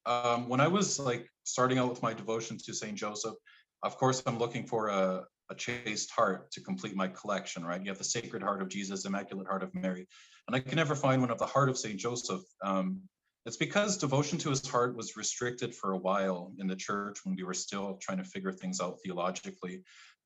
um, 0.06 0.48
when 0.48 0.60
I 0.60 0.68
was 0.68 0.98
like 0.98 1.28
starting 1.44 1.78
out 1.78 1.90
with 1.90 2.02
my 2.02 2.14
devotion 2.14 2.58
to 2.64 2.74
Saint 2.74 2.96
Joseph, 2.96 3.34
of 3.82 3.96
course, 3.96 4.22
I'm 4.26 4.38
looking 4.38 4.66
for 4.66 4.88
a, 4.88 5.24
a 5.50 5.54
chaste 5.54 6.10
heart 6.10 6.50
to 6.52 6.60
complete 6.60 6.96
my 6.96 7.08
collection, 7.08 7.64
right? 7.64 7.80
You 7.80 7.90
have 7.90 7.98
the 7.98 8.04
Sacred 8.04 8.42
Heart 8.42 8.62
of 8.62 8.68
Jesus, 8.68 9.04
Immaculate 9.04 9.46
Heart 9.46 9.62
of 9.62 9.74
Mary, 9.74 10.06
and 10.46 10.56
I 10.56 10.60
can 10.60 10.76
never 10.76 10.94
find 10.94 11.20
one 11.20 11.30
of 11.30 11.38
the 11.38 11.46
Heart 11.46 11.68
of 11.68 11.78
Saint 11.78 11.98
Joseph. 11.98 12.42
Um, 12.62 13.00
it's 13.46 13.56
because 13.56 13.96
devotion 13.96 14.38
to 14.38 14.50
his 14.50 14.66
heart 14.66 14.96
was 14.96 15.16
restricted 15.16 15.74
for 15.74 15.92
a 15.92 15.98
while 15.98 16.52
in 16.58 16.66
the 16.66 16.76
church 16.76 17.20
when 17.24 17.34
we 17.36 17.42
were 17.42 17.54
still 17.54 17.98
trying 18.00 18.18
to 18.18 18.24
figure 18.24 18.52
things 18.52 18.80
out 18.80 18.98
theologically. 19.02 19.82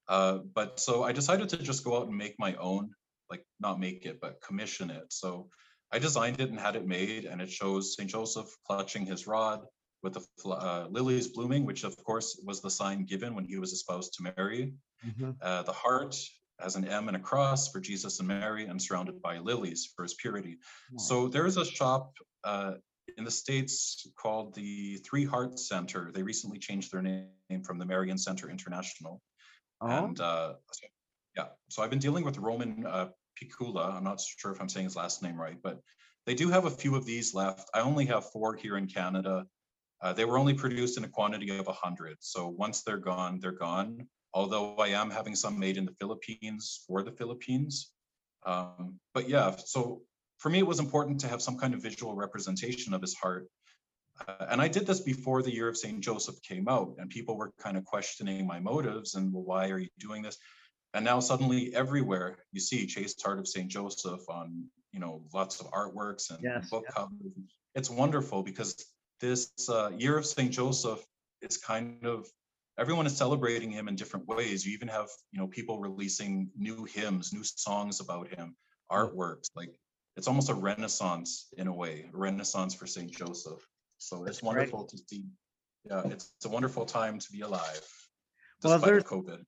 Uh, 0.09 0.39
but 0.55 0.81
so 0.81 1.03
I 1.03 1.13
decided 1.13 1.49
to 1.51 1.57
just 1.57 1.85
go 1.85 1.97
out 1.97 2.09
and 2.09 2.17
make 2.17 2.35
my 2.39 2.55
own, 2.57 2.91
like 3.31 3.45
not 3.61 3.81
make 3.81 4.05
it, 4.05 4.21
but 4.21 4.41
commission 4.43 4.91
it. 4.91 5.07
So 5.11 5.49
I 5.93 5.99
designed 5.99 6.41
it 6.41 6.51
and 6.51 6.59
had 6.59 6.77
it 6.77 6.87
made, 6.87 7.25
and 7.25 7.41
it 7.41 7.51
shows 7.51 7.97
Saint 7.97 8.11
Joseph 8.11 8.49
clutching 8.67 9.07
his 9.07 9.27
rod 9.27 9.65
with 10.03 10.15
the 10.15 10.49
uh, 10.49 10.87
lilies 10.91 11.29
blooming, 11.29 11.65
which 11.65 11.85
of 11.85 11.97
course 12.05 12.39
was 12.45 12.61
the 12.61 12.71
sign 12.71 13.05
given 13.05 13.35
when 13.35 13.45
he 13.47 13.57
was 13.57 13.73
espoused 13.73 14.15
to 14.15 14.33
Mary. 14.37 14.75
Mhm. 15.07 15.37
Uh, 15.41 15.63
the 15.63 15.73
heart 15.73 16.15
has 16.61 16.77
an 16.77 16.87
M 16.87 17.09
and 17.09 17.17
a 17.17 17.21
cross 17.21 17.69
for 17.71 17.81
Jesus 17.81 18.19
and 18.19 18.29
Mary, 18.29 18.67
and 18.67 18.81
surrounded 18.81 19.21
by 19.23 19.39
lilies 19.39 19.93
for 19.97 20.03
his 20.03 20.15
purity. 20.15 20.59
Nice. 20.93 21.09
So 21.09 21.29
there 21.29 21.47
is 21.47 21.57
a 21.57 21.65
shop 21.65 22.13
uh, 22.45 22.75
in 23.17 23.25
the 23.25 23.31
States 23.31 24.07
called 24.17 24.55
the 24.55 24.97
Three 24.99 25.25
Hearts 25.25 25.69
Center. 25.69 26.13
They 26.13 26.23
recently 26.23 26.59
changed 26.59 26.93
their 26.93 27.03
name 27.03 27.63
from 27.65 27.79
the 27.79 27.87
Marian 27.87 28.19
Center 28.19 28.51
International. 28.51 29.21
Oh, 29.85 30.07
And 30.07 30.21
uh, 30.21 30.55
yeah, 31.37 31.47
so 31.69 31.83
I've 31.83 31.91
been 31.91 31.99
dealing 31.99 32.25
with 32.25 32.39
Roman 32.39 32.87
uh, 32.87 33.09
Picula. 33.37 33.95
I'm 33.97 34.05
not 34.05 34.21
sure 34.21 34.53
if 34.53 34.61
I'm 34.61 34.69
saying 34.69 34.85
his 34.85 34.97
last 34.97 35.23
name 35.23 35.39
right, 35.39 35.59
but 35.63 35.81
they 36.27 36.35
do 36.35 36.49
have 36.49 36.65
a 36.65 36.71
few 36.71 36.95
of 36.97 37.05
these 37.05 37.35
left. 37.35 37.69
I 37.75 37.81
only 37.81 38.07
have 38.07 38.31
four 38.31 38.55
here 38.55 38.77
in 38.77 38.87
Canada. 38.87 39.47
Uh, 40.01 40.13
they 40.13 40.25
were 40.25 40.39
only 40.39 40.55
produced 40.55 40.97
in 40.97 41.05
a 41.05 41.09
quantity 41.09 41.57
of 41.57 41.67
100. 41.67 42.17
So 42.21 42.49
once 42.49 42.83
they're 42.83 42.97
gone, 42.97 43.41
they're 43.41 43.53
gone. 43.53 44.07
Although 44.33 44.77
I 44.77 44.89
am 44.89 45.11
having 45.11 45.35
some 45.35 45.59
made 45.59 45.77
in 45.77 45.85
the 45.85 45.95
Philippines 46.01 46.85
for 46.87 47.03
the 47.03 47.13
Philippines. 47.13 47.93
Um, 48.47 48.99
but 49.13 49.29
yeah, 49.29 49.55
so 49.57 50.03
for 50.39 50.51
me, 50.51 50.59
it 50.59 50.67
was 50.67 50.81
important 50.81 51.21
to 51.21 51.29
have 51.29 51.41
some 51.41 51.57
kind 51.57 51.75
of 51.75 51.83
visual 51.83 52.15
representation 52.15 52.95
of 52.95 53.01
his 53.01 53.15
heart. 53.15 53.47
Uh, 54.27 54.47
and 54.51 54.61
I 54.61 54.69
did 54.69 54.87
this 54.87 55.01
before 55.01 55.43
the 55.43 55.53
year 55.53 55.69
of 55.69 55.77
St. 55.77 56.01
Joseph 56.01 56.41
came 56.43 56.69
out, 56.69 56.95
and 56.99 57.11
people 57.11 57.37
were 57.37 57.53
kind 57.59 57.77
of 57.77 57.85
questioning 57.85 58.47
my 58.47 58.61
motives 58.61 59.15
and, 59.15 59.33
well, 59.33 59.43
why 59.43 59.71
are 59.71 59.79
you 59.79 59.89
doing 59.99 60.23
this? 60.23 60.39
And 60.95 61.05
now 61.05 61.19
suddenly 61.19 61.75
everywhere 61.75 62.39
you 62.53 62.61
see 62.61 62.87
Chaste 62.87 63.21
Heart 63.21 63.41
of 63.41 63.49
St. 63.49 63.69
Joseph 63.69 64.29
on, 64.29 64.67
you 64.93 65.01
know, 65.01 65.23
lots 65.35 65.61
of 65.61 65.67
artworks 65.73 66.31
and 66.31 66.39
Yes, 66.41 66.71
book 66.71 66.85
yeah. 66.87 66.95
covers. 66.95 67.33
It's 67.75 67.91
wonderful 67.91 68.45
because 68.45 68.77
this 69.21 69.51
uh, 69.69 69.91
year 69.99 70.17
of 70.17 70.25
St. 70.25 70.53
Joseph 70.53 71.05
is 71.43 71.57
kind 71.57 72.07
of 72.07 72.29
everyone 72.79 73.07
is 73.07 73.17
celebrating 73.17 73.71
him 73.73 73.89
in 73.89 73.97
different 73.97 74.29
ways. 74.29 74.65
You 74.65 74.73
even 74.75 74.89
have, 74.89 75.09
you 75.33 75.41
know, 75.41 75.49
people 75.49 75.81
releasing 75.81 76.51
new 76.57 76.85
hymns, 76.85 77.33
new 77.33 77.43
songs 77.45 77.99
about 78.01 78.29
him, 78.29 78.57
artworks. 78.91 79.49
Like 79.57 79.77
it's 80.17 80.29
almost 80.29 80.51
a 80.51 80.55
renaissance 80.55 81.49
in 81.57 81.67
a 81.67 81.75
way, 81.75 82.09
a 82.13 82.17
renaissance 82.17 82.75
for 82.75 82.87
Saint 82.87 83.11
Joseph. 83.11 83.67
So 84.05 84.25
it's 84.25 84.43
wonderful 84.43 84.85
to 84.85 84.99
see. 85.09 85.25
Yeah, 85.89 86.03
it's, 86.07 86.33
it's 86.37 86.45
a 86.45 86.49
wonderful 86.49 86.85
time 86.85 87.19
to 87.19 87.33
be 87.33 87.41
alive. 87.41 87.81
Well, 88.63 88.79
Despite 88.79 88.87
there's- 88.87 89.05
COVID. 89.05 89.45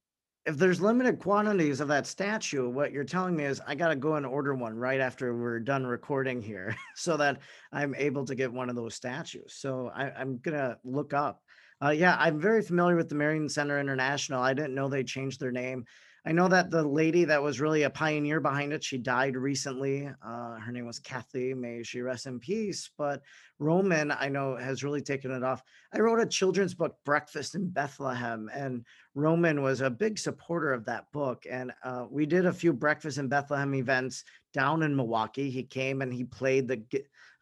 if 0.47 0.57
there's 0.57 0.81
limited 0.81 1.19
quantities 1.19 1.81
of 1.81 1.89
that 1.89 2.07
statue, 2.07 2.69
what 2.69 2.93
you're 2.93 3.05
telling 3.05 3.37
me 3.37 3.45
is 3.45 3.61
I 3.67 3.75
got 3.75 3.89
to 3.89 3.97
go 3.97 4.15
and 4.15 4.25
order 4.27 4.55
one 4.55 4.75
right 4.75 5.01
after 5.01 5.35
we're 5.35 5.61
done 5.61 5.87
recording 5.87 6.41
here 6.43 6.75
so 6.97 7.17
that 7.19 7.41
I'm 7.73 7.95
able 7.95 8.25
to 8.27 8.35
get 8.35 8.53
one 8.53 8.71
of 8.71 8.77
those 8.77 8.95
statues. 8.95 9.55
So 9.57 9.91
I, 9.95 10.11
I'm 10.11 10.39
going 10.39 10.57
to 10.57 10.79
look 10.85 11.13
up. 11.13 11.43
Uh, 11.85 11.91
yeah, 11.91 12.17
I'm 12.19 12.41
very 12.41 12.63
familiar 12.63 12.97
with 12.97 13.11
the 13.11 13.15
Marian 13.15 13.51
Center 13.51 13.79
International. 13.79 14.43
I 14.43 14.55
didn't 14.55 14.75
know 14.75 14.89
they 14.89 15.05
changed 15.05 15.41
their 15.41 15.53
name. 15.53 15.85
I 16.29 16.33
know 16.33 16.49
that 16.49 16.73
the 16.73 16.83
lady 16.83 17.25
that 17.25 17.41
was 17.41 17.61
really 17.61 17.85
a 17.85 17.91
pioneer 17.91 18.41
behind 18.41 18.73
it, 18.73 18.83
she 18.83 18.99
died 18.99 19.37
recently. 19.37 20.11
Uh, 20.27 20.57
her 20.57 20.73
name 20.73 20.85
was 20.85 20.99
Kathy. 20.99 21.55
May 21.55 21.85
she 21.85 22.01
rest 22.01 22.27
in 22.27 22.41
peace. 22.41 22.91
But 22.99 23.23
Roman, 23.61 24.11
I 24.11 24.29
know, 24.29 24.57
has 24.57 24.83
really 24.83 25.03
taken 25.03 25.31
it 25.31 25.45
off. 25.45 25.63
I 25.95 26.01
wrote 26.01 26.19
a 26.19 26.27
children's 26.27 26.75
book, 26.75 26.97
Breakfast 27.05 27.55
in 27.55 27.69
Bethlehem, 27.69 28.51
and 28.53 28.85
Roman 29.15 29.63
was 29.63 29.83
a 29.83 29.89
big 29.89 30.19
supporter 30.19 30.73
of 30.73 30.85
that 30.87 31.13
book. 31.13 31.45
And 31.49 31.73
uh, 31.85 32.07
we 32.11 32.27
did 32.27 32.47
a 32.47 32.53
few 32.53 32.73
Breakfast 32.73 33.19
in 33.19 33.29
Bethlehem 33.29 33.73
events 33.77 34.25
down 34.53 34.83
in 34.83 34.97
Milwaukee. 34.97 35.49
He 35.49 35.63
came 35.63 36.03
and 36.03 36.13
he 36.13 36.25
played 36.25 36.67
the 36.67 36.83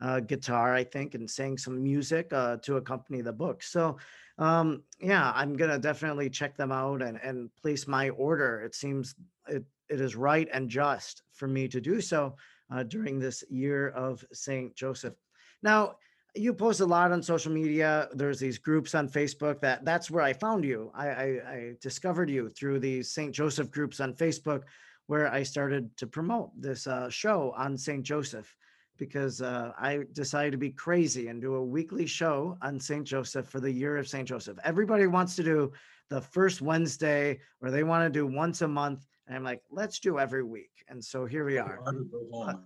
uh, 0.02 0.20
guitar, 0.20 0.74
I 0.74 0.84
think, 0.84 1.14
and 1.14 1.30
sang 1.30 1.56
some 1.56 1.82
music 1.82 2.34
uh, 2.34 2.58
to 2.58 2.76
accompany 2.76 3.22
the 3.22 3.32
book. 3.32 3.62
So, 3.62 3.96
um, 4.38 4.82
yeah, 5.00 5.32
I'm 5.34 5.56
to 5.56 5.78
definitely 5.78 6.30
check 6.30 6.56
them 6.56 6.72
out 6.72 7.02
and, 7.02 7.18
and 7.22 7.50
place 7.60 7.86
my 7.86 8.10
order. 8.10 8.62
It 8.62 8.74
seems 8.74 9.14
it, 9.48 9.64
it 9.88 10.00
is 10.00 10.16
right 10.16 10.48
and 10.52 10.68
just 10.68 11.22
for 11.32 11.46
me 11.46 11.68
to 11.68 11.80
do 11.80 12.00
so 12.00 12.36
uh, 12.72 12.82
during 12.82 13.18
this 13.18 13.44
year 13.48 13.90
of 13.90 14.24
St. 14.32 14.74
Joseph. 14.74 15.14
Now, 15.62 15.96
you 16.34 16.52
post 16.52 16.80
a 16.80 16.86
lot 16.86 17.12
on 17.12 17.22
social 17.22 17.52
media. 17.52 18.08
There's 18.12 18.40
these 18.40 18.58
groups 18.58 18.94
on 18.94 19.08
Facebook 19.08 19.60
that 19.60 19.84
that's 19.84 20.10
where 20.10 20.24
I 20.24 20.32
found 20.32 20.64
you. 20.64 20.90
I, 20.94 21.08
I, 21.08 21.24
I 21.24 21.72
discovered 21.80 22.28
you 22.28 22.48
through 22.48 22.80
these 22.80 23.12
St. 23.12 23.32
Joseph 23.32 23.70
groups 23.70 24.00
on 24.00 24.14
Facebook, 24.14 24.62
where 25.06 25.32
I 25.32 25.44
started 25.44 25.96
to 25.98 26.08
promote 26.08 26.50
this 26.60 26.88
uh, 26.88 27.08
show 27.08 27.54
on 27.56 27.78
St. 27.78 28.02
Joseph 28.02 28.52
because 28.98 29.42
uh, 29.42 29.72
I 29.78 30.00
decided 30.12 30.52
to 30.52 30.58
be 30.58 30.70
crazy 30.70 31.28
and 31.28 31.40
do 31.40 31.54
a 31.54 31.64
weekly 31.64 32.06
show 32.06 32.56
on 32.62 32.78
St. 32.78 33.04
Joseph 33.04 33.48
for 33.48 33.60
the 33.60 33.70
year 33.70 33.96
of 33.96 34.08
St. 34.08 34.26
Joseph. 34.28 34.58
Everybody 34.64 35.06
wants 35.06 35.36
to 35.36 35.42
do 35.42 35.72
the 36.10 36.20
first 36.20 36.62
Wednesday 36.62 37.40
or 37.60 37.70
they 37.70 37.82
want 37.84 38.04
to 38.04 38.10
do 38.10 38.26
once 38.26 38.62
a 38.62 38.68
month. 38.68 39.06
And 39.26 39.36
I'm 39.36 39.44
like, 39.44 39.62
let's 39.70 39.98
do 40.00 40.18
every 40.18 40.44
week. 40.44 40.84
And 40.88 41.02
so 41.02 41.24
here 41.26 41.44
we 41.44 41.58
are 41.58 41.80
Hard 41.82 41.96
to 41.96 42.04
go 42.04 42.28
home. 42.30 42.64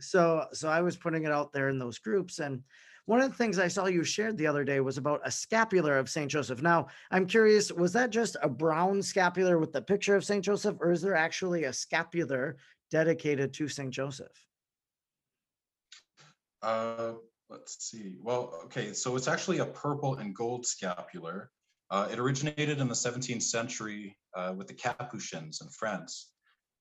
so 0.00 0.46
so 0.52 0.68
i 0.68 0.80
was 0.80 0.96
putting 0.96 1.24
it 1.24 1.32
out 1.32 1.52
there 1.52 1.68
in 1.68 1.78
those 1.78 1.98
groups 1.98 2.38
and 2.38 2.62
one 3.06 3.20
of 3.20 3.30
the 3.30 3.36
things 3.36 3.58
i 3.58 3.68
saw 3.68 3.86
you 3.86 4.04
shared 4.04 4.36
the 4.36 4.46
other 4.46 4.64
day 4.64 4.80
was 4.80 4.98
about 4.98 5.20
a 5.24 5.30
scapular 5.30 5.98
of 5.98 6.08
saint 6.08 6.30
joseph 6.30 6.62
now 6.62 6.86
i'm 7.10 7.26
curious 7.26 7.72
was 7.72 7.92
that 7.92 8.10
just 8.10 8.36
a 8.42 8.48
brown 8.48 9.02
scapular 9.02 9.58
with 9.58 9.72
the 9.72 9.82
picture 9.82 10.16
of 10.16 10.24
saint 10.24 10.44
joseph 10.44 10.76
or 10.80 10.92
is 10.92 11.02
there 11.02 11.16
actually 11.16 11.64
a 11.64 11.72
scapular 11.72 12.56
dedicated 12.90 13.52
to 13.52 13.68
saint 13.68 13.90
joseph 13.90 14.46
Uh, 16.62 17.12
let's 17.48 17.76
see. 17.90 18.16
Well, 18.22 18.60
okay, 18.64 18.92
so 18.92 19.16
it's 19.16 19.28
actually 19.28 19.58
a 19.58 19.66
purple 19.66 20.16
and 20.16 20.34
gold 20.34 20.66
scapular. 20.66 21.50
Uh, 21.90 22.08
it 22.10 22.18
originated 22.18 22.80
in 22.80 22.88
the 22.88 22.94
17th 22.94 23.42
century 23.42 24.16
uh, 24.34 24.52
with 24.56 24.66
the 24.66 24.74
Capuchins 24.74 25.60
in 25.60 25.68
France. 25.68 26.32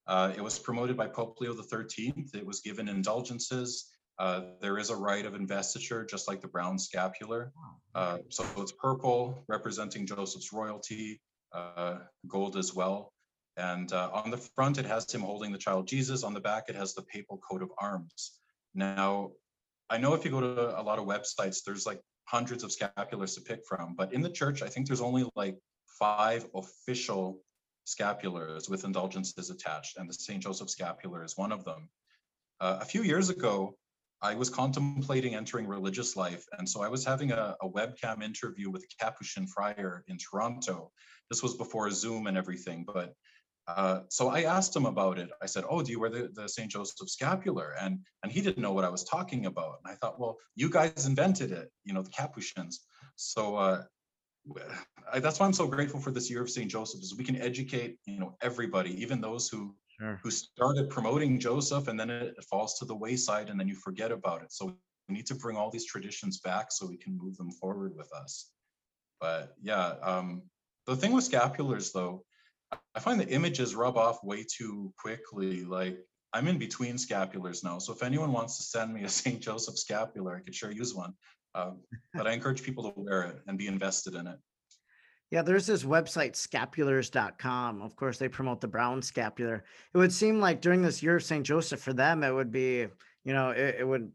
Uh, 0.07 0.31
it 0.35 0.41
was 0.41 0.59
promoted 0.59 0.97
by 0.97 1.07
Pope 1.07 1.39
Leo 1.39 1.55
XIII. 1.55 2.27
It 2.33 2.45
was 2.45 2.61
given 2.61 2.87
indulgences. 2.87 3.91
Uh, 4.17 4.41
there 4.61 4.77
is 4.77 4.89
a 4.89 4.95
rite 4.95 5.25
of 5.25 5.35
investiture, 5.35 6.05
just 6.05 6.27
like 6.27 6.41
the 6.41 6.47
brown 6.47 6.79
scapular. 6.79 7.51
Uh, 7.93 8.19
so 8.29 8.45
it's 8.57 8.71
purple, 8.71 9.43
representing 9.47 10.05
Joseph's 10.05 10.53
royalty, 10.53 11.21
uh, 11.53 11.97
gold 12.27 12.55
as 12.55 12.73
well. 12.73 13.11
And 13.57 13.91
uh, 13.91 14.09
on 14.13 14.31
the 14.31 14.37
front, 14.37 14.77
it 14.77 14.85
has 14.85 15.11
him 15.11 15.21
holding 15.21 15.51
the 15.51 15.57
child 15.57 15.87
Jesus. 15.87 16.23
On 16.23 16.33
the 16.33 16.39
back, 16.39 16.65
it 16.67 16.75
has 16.75 16.93
the 16.93 17.01
papal 17.03 17.37
coat 17.37 17.61
of 17.61 17.71
arms. 17.77 18.39
Now, 18.73 19.31
I 19.89 19.97
know 19.97 20.13
if 20.13 20.25
you 20.25 20.31
go 20.31 20.41
to 20.41 20.79
a 20.79 20.81
lot 20.81 20.99
of 20.99 21.05
websites, 21.05 21.63
there's 21.63 21.85
like 21.85 22.01
hundreds 22.25 22.63
of 22.63 22.71
scapulars 22.71 23.35
to 23.35 23.41
pick 23.41 23.61
from, 23.67 23.95
but 23.95 24.13
in 24.13 24.21
the 24.21 24.29
church, 24.29 24.61
I 24.61 24.67
think 24.67 24.87
there's 24.87 25.01
only 25.01 25.29
like 25.35 25.57
five 25.99 26.45
official 26.55 27.39
scapulars 27.85 28.69
with 28.69 28.83
indulgences 28.83 29.49
attached, 29.49 29.97
and 29.97 30.09
the 30.09 30.13
St. 30.13 30.41
Joseph 30.41 30.69
scapular 30.69 31.23
is 31.23 31.37
one 31.37 31.51
of 31.51 31.63
them. 31.63 31.89
Uh, 32.59 32.79
a 32.81 32.85
few 32.85 33.03
years 33.03 33.29
ago, 33.29 33.75
I 34.21 34.33
was 34.33 34.49
contemplating 34.49 35.35
entering 35.35 35.67
religious 35.67 36.15
life, 36.15 36.45
and 36.57 36.67
so 36.67 36.81
I 36.81 36.87
was 36.87 37.05
having 37.05 37.31
a, 37.31 37.55
a 37.61 37.69
webcam 37.69 38.23
interview 38.23 38.71
with 38.71 38.83
a 38.83 39.03
Capuchin 39.03 39.45
friar 39.45 40.03
in 40.07 40.17
Toronto. 40.17 40.91
This 41.29 41.43
was 41.43 41.55
before 41.55 41.91
Zoom 41.91 42.25
and 42.27 42.37
everything, 42.37 42.85
but 42.85 43.13
uh, 43.67 44.01
so 44.09 44.29
I 44.29 44.43
asked 44.43 44.75
him 44.75 44.85
about 44.85 45.17
it. 45.17 45.29
I 45.41 45.47
said, 45.47 45.63
"Oh, 45.67 45.81
do 45.81 45.91
you 45.91 45.99
wear 45.99 46.09
the, 46.09 46.29
the 46.33 46.47
Saint 46.47 46.71
Joseph 46.71 47.09
scapular?" 47.09 47.75
And 47.79 47.99
and 48.23 48.31
he 48.31 48.41
didn't 48.41 48.61
know 48.61 48.73
what 48.73 48.85
I 48.85 48.89
was 48.89 49.03
talking 49.03 49.47
about. 49.47 49.79
And 49.83 49.91
I 49.91 49.95
thought, 49.95 50.19
well, 50.19 50.37
you 50.55 50.69
guys 50.69 51.05
invented 51.05 51.51
it, 51.51 51.71
you 51.83 51.93
know, 51.93 52.03
the 52.03 52.11
Capuchins. 52.11 52.85
So 53.15 53.55
uh, 53.55 53.83
I, 55.11 55.19
that's 55.19 55.39
why 55.39 55.47
I'm 55.47 55.53
so 55.53 55.67
grateful 55.67 55.99
for 55.99 56.11
this 56.11 56.29
year 56.29 56.43
of 56.43 56.49
Saint 56.49 56.69
Joseph, 56.69 57.01
is 57.01 57.15
we 57.15 57.23
can 57.23 57.41
educate, 57.41 57.97
you 58.05 58.19
know, 58.19 58.35
everybody, 58.41 59.01
even 59.01 59.19
those 59.19 59.49
who 59.49 59.73
sure 59.99 60.19
who 60.23 60.29
started 60.29 60.89
promoting 60.89 61.39
Joseph, 61.39 61.87
and 61.87 61.99
then 61.99 62.09
it, 62.09 62.35
it 62.37 62.45
falls 62.45 62.77
to 62.79 62.85
the 62.85 62.95
wayside, 62.95 63.49
and 63.49 63.59
then 63.59 63.67
you 63.67 63.75
forget 63.75 64.11
about 64.11 64.43
it. 64.43 64.51
So 64.51 64.75
we 65.07 65.15
need 65.15 65.25
to 65.27 65.35
bring 65.35 65.57
all 65.57 65.71
these 65.71 65.85
traditions 65.85 66.39
back 66.39 66.71
so 66.71 66.85
we 66.85 66.97
can 66.97 67.17
move 67.17 67.35
them 67.37 67.51
forward 67.51 67.95
with 67.95 68.11
us. 68.13 68.51
But 69.19 69.55
yeah, 69.61 69.95
um, 70.03 70.43
the 70.85 70.95
thing 70.95 71.13
with 71.13 71.29
scapulars, 71.29 71.91
though. 71.91 72.23
I 72.95 72.99
find 72.99 73.19
the 73.19 73.27
images 73.27 73.75
rub 73.75 73.97
off 73.97 74.23
way 74.23 74.43
too 74.43 74.93
quickly. 74.97 75.63
Like 75.63 75.99
I'm 76.33 76.47
in 76.47 76.57
between 76.57 76.95
scapulars 76.95 77.63
now. 77.63 77.79
So 77.79 77.93
if 77.93 78.03
anyone 78.03 78.31
wants 78.31 78.57
to 78.57 78.63
send 78.63 78.93
me 78.93 79.03
a 79.03 79.09
St. 79.21 79.41
Joseph 79.41 79.77
scapular, 79.77 80.35
I 80.35 80.41
could 80.41 80.55
sure 80.55 80.71
use 80.71 80.93
one. 80.93 81.13
Um, 81.53 81.79
but 82.13 82.27
I 82.27 82.33
encourage 82.33 82.63
people 82.63 82.91
to 82.91 82.99
wear 82.99 83.23
it 83.23 83.37
and 83.47 83.57
be 83.57 83.67
invested 83.67 84.15
in 84.15 84.27
it. 84.27 84.37
Yeah, 85.31 85.41
there's 85.41 85.65
this 85.65 85.83
website, 85.83 86.33
scapulars.com. 86.33 87.81
Of 87.81 87.95
course, 87.95 88.19
they 88.19 88.29
promote 88.29 88.61
the 88.61 88.67
brown 88.67 89.01
scapular. 89.01 89.65
It 89.93 89.97
would 89.97 90.13
seem 90.13 90.39
like 90.39 90.61
during 90.61 90.81
this 90.81 91.01
year 91.01 91.15
of 91.15 91.23
St. 91.23 91.45
Joseph, 91.45 91.81
for 91.81 91.93
them, 91.93 92.23
it 92.23 92.31
would 92.31 92.51
be, 92.51 92.87
you 93.25 93.33
know, 93.33 93.49
it, 93.49 93.77
it 93.79 93.87
would 93.87 94.11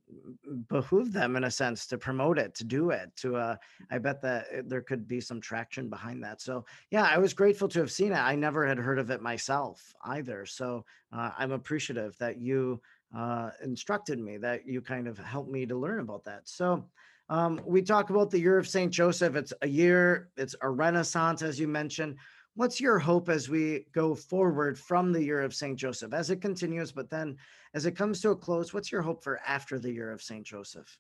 behoove 0.69 1.13
them 1.13 1.35
in 1.37 1.45
a 1.45 1.51
sense 1.51 1.87
to 1.89 1.99
promote 1.99 2.39
it, 2.39 2.55
to 2.55 2.65
do 2.65 2.91
it, 2.91 3.11
to, 3.17 3.37
uh, 3.37 3.57
I 3.91 3.99
bet 3.99 4.23
that 4.23 4.47
it- 4.53 4.69
there 4.69 4.81
could 4.83 5.07
be 5.09 5.21
some 5.21 5.41
traction 5.41 5.91
behind 5.91 6.23
that. 6.23 6.41
So, 6.41 6.65
yeah, 6.91 7.03
I 7.03 7.19
was 7.19 7.35
grateful 7.35 7.69
to 7.69 7.81
have 7.81 7.91
seen 7.91 8.13
it. 8.13 8.19
I 8.19 8.37
never 8.37 8.65
had 8.67 8.79
heard 8.79 9.01
of 9.01 9.11
it 9.11 9.21
myself 9.21 9.93
either. 10.05 10.47
So, 10.47 10.87
uh, 11.13 11.33
I'm 11.37 11.51
appreciative 11.51 12.17
that 12.19 12.39
you 12.39 12.81
uh, 13.13 13.51
instructed 13.65 14.21
me, 14.21 14.37
that 14.37 14.65
you 14.65 14.81
kind 14.81 15.09
of 15.09 15.19
helped 15.19 15.51
me 15.51 15.67
to 15.67 15.77
learn 15.77 15.99
about 15.99 16.23
that. 16.23 16.49
So, 16.49 16.89
um, 17.29 17.61
we 17.65 17.83
talk 17.83 18.11
about 18.11 18.31
the 18.31 18.39
year 18.39 18.59
of 18.59 18.69
St. 18.69 18.93
Joseph. 18.93 19.35
It's 19.35 19.53
a 19.63 19.69
year, 19.69 20.31
it's 20.37 20.55
a 20.63 20.71
renaissance, 20.71 21.43
as 21.43 21.59
you 21.59 21.67
mentioned. 21.67 22.17
What's 22.55 22.81
your 22.81 22.99
hope 22.99 23.29
as 23.29 23.49
we 23.49 23.87
go 23.93 24.15
forward 24.15 24.79
from 24.79 25.13
the 25.13 25.23
year 25.23 25.41
of 25.41 25.55
St. 25.55 25.79
Joseph 25.79 26.13
as 26.13 26.31
it 26.31 26.43
continues? 26.43 26.93
But 26.93 27.09
then 27.09 27.37
as 27.75 27.87
it 27.87 27.93
comes 27.93 28.21
to 28.21 28.31
a 28.31 28.37
close, 28.37 28.75
what's 28.75 28.91
your 28.91 29.03
hope 29.03 29.23
for 29.23 29.41
after 29.47 29.79
the 29.79 29.93
year 29.93 30.11
of 30.11 30.23
St. 30.23 30.45
Joseph? 30.45 30.99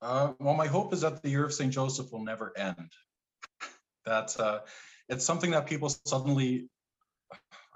Uh, 0.00 0.32
well, 0.38 0.54
my 0.54 0.66
hope 0.66 0.92
is 0.92 1.00
that 1.02 1.22
the 1.22 1.28
year 1.28 1.44
of 1.44 1.52
St. 1.52 1.72
Joseph 1.72 2.12
will 2.12 2.24
never 2.24 2.52
end. 2.56 2.92
That 4.06 4.38
uh, 4.40 4.60
it's 5.08 5.24
something 5.24 5.50
that 5.50 5.66
people 5.66 5.90
suddenly, 6.06 6.68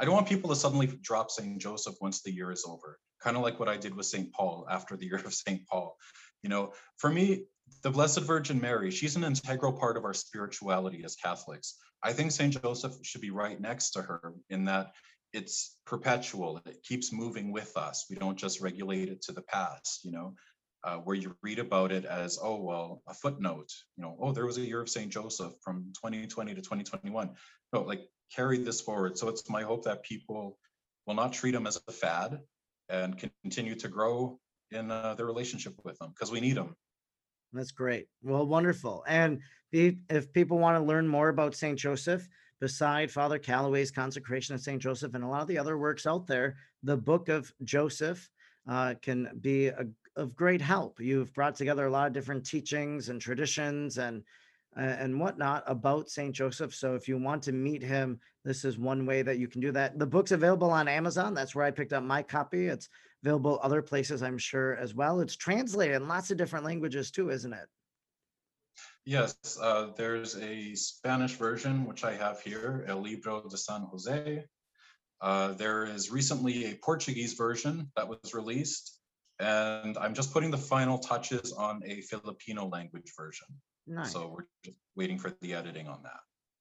I 0.01 0.05
don't 0.05 0.15
want 0.15 0.29
people 0.29 0.49
to 0.51 0.57
suddenly 0.57 0.87
drop 1.03 1.31
St. 1.31 1.61
Joseph 1.61 1.97
once 2.01 2.23
the 2.23 2.33
year 2.33 2.51
is 2.51 2.65
over, 2.67 2.99
kind 3.23 3.37
of 3.37 3.43
like 3.43 3.59
what 3.59 3.69
I 3.69 3.77
did 3.77 3.95
with 3.95 4.07
St. 4.07 4.33
Paul 4.33 4.67
after 4.71 4.97
the 4.97 5.05
year 5.05 5.17
of 5.17 5.35
St. 5.35 5.67
Paul. 5.67 5.97
You 6.43 6.49
know, 6.49 6.73
for 6.97 7.11
me, 7.11 7.45
the 7.83 7.91
Blessed 7.91 8.21
Virgin 8.21 8.61
Mary, 8.61 8.91
she's 8.91 9.17
an 9.17 9.25
integral 9.25 9.73
part 9.73 9.97
of 9.97 10.05
our 10.05 10.15
spirituality 10.15 11.03
as 11.05 11.17
Catholics. 11.17 11.79
I 12.03 12.13
think 12.13 12.31
St. 12.31 12.61
Joseph 12.63 12.95
should 13.03 13.21
be 13.21 13.31
right 13.31 13.61
next 13.61 13.91
to 13.93 14.03
her 14.03 14.35
in 14.51 14.65
that 14.65 14.93
it's 15.33 15.79
perpetual, 15.87 16.61
it 16.67 16.83
keeps 16.83 17.13
moving 17.13 17.53
with 17.53 17.77
us. 17.77 18.07
We 18.11 18.17
don't 18.17 18.37
just 18.37 18.61
regulate 18.61 19.09
it 19.09 19.23
to 19.23 19.33
the 19.33 19.43
past, 19.43 20.05
you 20.05 20.13
know 20.13 20.35
uh, 20.85 20.97
where 20.97 21.17
you 21.17 21.37
read 21.43 21.59
about 21.59 21.93
it 21.93 22.05
as, 22.05 22.39
oh, 22.43 22.61
well, 22.61 23.03
a 23.09 23.15
footnote, 23.15 23.71
you 23.97 24.03
know, 24.03 24.17
oh, 24.21 24.33
there 24.33 24.47
was 24.47 24.59
a 24.59 24.67
year 24.67 24.81
of 24.81 24.89
St. 24.89 25.11
Joseph 25.11 25.53
from 25.63 25.93
2020 25.95 26.55
to 26.55 26.61
2021. 26.61 27.31
No, 27.73 27.83
like 27.83 28.09
carry 28.35 28.59
this 28.59 28.81
forward. 28.81 29.17
So 29.17 29.29
it's 29.29 29.49
my 29.49 29.63
hope 29.63 29.85
that 29.85 30.03
people 30.03 30.59
will 31.07 31.15
not 31.15 31.33
treat 31.33 31.53
them 31.53 31.67
as 31.67 31.81
a 31.87 31.93
fad 31.93 32.41
and 32.89 33.23
continue 33.43 33.77
to 33.77 33.89
grow 33.89 34.41
in 34.71 34.91
uh, 34.91 35.15
their 35.15 35.27
relationship 35.27 35.75
with 35.85 35.99
them 35.99 36.11
because 36.11 36.33
we 36.33 36.41
need 36.41 36.57
them. 36.57 36.75
That's 37.53 37.71
great. 37.71 38.07
Well, 38.23 38.47
wonderful. 38.47 39.05
And 39.07 39.41
if 39.73 40.33
people 40.33 40.59
want 40.59 40.77
to 40.79 40.85
learn 40.85 41.07
more 41.09 41.29
about 41.29 41.55
St. 41.55 41.79
Joseph, 41.79 42.29
beside 42.61 43.11
Father 43.11 43.39
Calloway's 43.39 43.91
consecration 43.91 44.55
of 44.55 44.61
St. 44.61 44.81
Joseph 44.81 45.15
and 45.15 45.25
a 45.25 45.27
lot 45.27 45.43
of 45.43 45.49
the 45.49 45.59
other 45.59 45.79
works 45.79 46.07
out 46.07 46.27
there, 46.27 46.57
the 46.83 46.97
book 46.97 47.29
of 47.29 47.53
Joseph 47.65 48.31
uh, 48.69 48.95
can 49.03 49.31
be 49.41 49.67
a, 49.67 49.87
of 50.17 50.37
great 50.37 50.61
help. 50.61 51.01
You've 51.01 51.35
brought 51.35 51.57
together 51.57 51.87
a 51.87 51.91
lot 51.91 52.07
of 52.07 52.13
different 52.13 52.47
teachings 52.47 53.09
and 53.09 53.21
traditions 53.21 53.99
and 53.99 54.23
and 54.75 55.21
whatnot 55.21 55.65
about 55.67 56.09
St. 56.09 56.35
Joseph. 56.35 56.75
So 56.75 56.95
if 56.95 57.07
you 57.07 57.19
want 57.19 57.43
to 57.43 57.53
meet 57.53 57.83
him, 57.83 58.19
this 58.43 58.65
is 58.65 58.79
one 58.79 59.05
way 59.05 59.21
that 59.21 59.39
you 59.39 59.47
can 59.47 59.61
do 59.61 59.71
that. 59.73 59.99
The 59.99 60.07
book's 60.07 60.33
available 60.33 60.71
on 60.71 60.89
Amazon. 60.89 61.35
That's 61.35 61.55
where 61.55 61.67
I 61.67 61.71
picked 61.71 61.93
up 61.93 62.03
my 62.03 62.23
copy. 62.23 62.69
It's 62.69 62.89
available 63.23 63.61
other 63.63 63.83
places, 63.83 64.23
I'm 64.23 64.39
sure, 64.39 64.77
as 64.77 64.95
well. 64.95 65.21
It's 65.21 65.37
translated 65.37 65.97
in 65.97 66.09
lots 66.09 66.31
of 66.31 66.37
different 66.37 66.65
languages 66.65 67.11
too, 67.11 67.31
isn't 67.31 67.53
it? 67.53 67.67
Yes, 69.05 69.37
uh, 69.61 69.89
there's 69.97 70.37
a 70.37 70.75
Spanish 70.75 71.35
version, 71.35 71.87
which 71.87 72.05
I 72.05 72.15
have 72.15 72.41
here, 72.41 72.85
El 72.87 73.03
Libro 73.03 73.43
de 73.49 73.57
San 73.57 73.83
Jose. 73.83 74.45
Uh, 75.21 75.53
there 75.53 75.85
is 75.85 76.11
recently 76.11 76.67
a 76.67 76.75
Portuguese 76.77 77.35
version 77.35 77.91
that 77.97 78.09
was 78.09 78.35
released, 78.35 78.99
and 79.39 79.97
I'm 79.99 80.15
just 80.15 80.33
putting 80.33 80.51
the 80.51 80.59
final 80.59 80.99
touches 80.99 81.53
on 81.53 81.83
a 81.85 82.01
Filipino 82.03 82.69
language 82.69 83.13
version. 83.17 83.47
Nice. 83.87 84.13
So 84.13 84.29
we're 84.29 84.47
just 84.65 84.77
waiting 84.97 85.19
for 85.19 85.33
the 85.41 85.55
editing 85.55 85.89
on 85.89 86.03
that. 86.05 86.21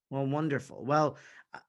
Well, 0.09 0.25
wonderful. 0.25 0.83
Well, 0.83 1.17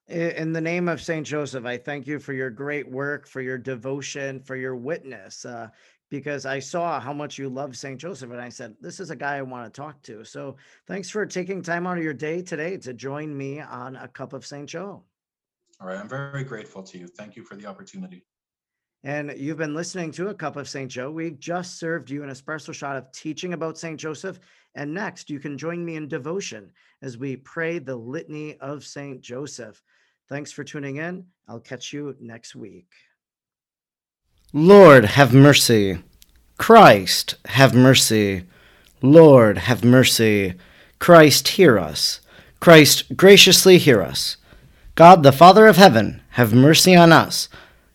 in 0.08 0.52
the 0.52 0.60
name 0.60 0.88
of 0.88 1.00
St. 1.00 1.26
Joseph, 1.26 1.64
I 1.64 1.78
thank 1.78 2.06
you 2.06 2.18
for 2.18 2.32
your 2.32 2.50
great 2.50 2.88
work, 2.88 3.26
for 3.26 3.40
your 3.40 3.58
devotion, 3.58 4.40
for 4.40 4.56
your 4.56 4.76
witness. 4.76 5.44
Uh, 5.44 5.68
because 6.12 6.44
I 6.44 6.58
saw 6.58 7.00
how 7.00 7.14
much 7.14 7.38
you 7.38 7.48
love 7.48 7.74
St. 7.74 7.98
Joseph. 7.98 8.30
And 8.30 8.40
I 8.40 8.50
said, 8.50 8.74
this 8.82 9.00
is 9.00 9.08
a 9.08 9.16
guy 9.16 9.38
I 9.38 9.42
want 9.42 9.64
to 9.64 9.80
talk 9.80 10.02
to. 10.02 10.22
So 10.26 10.56
thanks 10.86 11.08
for 11.08 11.24
taking 11.24 11.62
time 11.62 11.86
out 11.86 11.96
of 11.96 12.04
your 12.04 12.12
day 12.12 12.42
today 12.42 12.76
to 12.76 12.92
join 12.92 13.34
me 13.34 13.60
on 13.60 13.96
a 13.96 14.06
cup 14.08 14.34
of 14.34 14.44
St. 14.44 14.68
Joe. 14.68 15.04
All 15.80 15.86
right. 15.86 15.98
I'm 15.98 16.10
very 16.10 16.44
grateful 16.44 16.82
to 16.82 16.98
you. 16.98 17.06
Thank 17.06 17.34
you 17.34 17.42
for 17.42 17.56
the 17.56 17.64
opportunity. 17.64 18.26
And 19.04 19.34
you've 19.36 19.58
been 19.58 19.74
listening 19.74 20.12
to 20.12 20.28
A 20.28 20.34
Cup 20.34 20.56
of 20.56 20.68
St. 20.68 20.90
Joe. 20.90 21.10
We've 21.10 21.38
just 21.38 21.78
served 21.78 22.08
you 22.08 22.22
an 22.22 22.30
espresso 22.30 22.72
shot 22.72 22.96
of 22.96 23.10
teaching 23.10 23.52
about 23.52 23.76
St. 23.76 23.98
Joseph. 23.98 24.38
And 24.76 24.94
next, 24.94 25.28
you 25.28 25.40
can 25.40 25.58
join 25.58 25.84
me 25.84 25.96
in 25.96 26.06
devotion 26.06 26.70
as 27.02 27.18
we 27.18 27.36
pray 27.36 27.78
the 27.78 27.96
litany 27.96 28.56
of 28.58 28.84
St. 28.84 29.20
Joseph. 29.20 29.82
Thanks 30.28 30.52
for 30.52 30.62
tuning 30.62 30.96
in. 30.96 31.26
I'll 31.48 31.60
catch 31.60 31.92
you 31.92 32.14
next 32.20 32.54
week. 32.54 32.86
Lord, 34.52 35.04
have 35.04 35.34
mercy. 35.34 35.98
Christ, 36.56 37.34
have 37.46 37.74
mercy. 37.74 38.44
Lord, 39.02 39.58
have 39.58 39.82
mercy. 39.82 40.54
Christ, 41.00 41.48
hear 41.48 41.76
us. 41.76 42.20
Christ, 42.60 43.16
graciously 43.16 43.78
hear 43.78 44.00
us. 44.00 44.36
God, 44.94 45.24
the 45.24 45.32
Father 45.32 45.66
of 45.66 45.76
heaven, 45.76 46.22
have 46.30 46.54
mercy 46.54 46.94
on 46.94 47.10
us. 47.10 47.48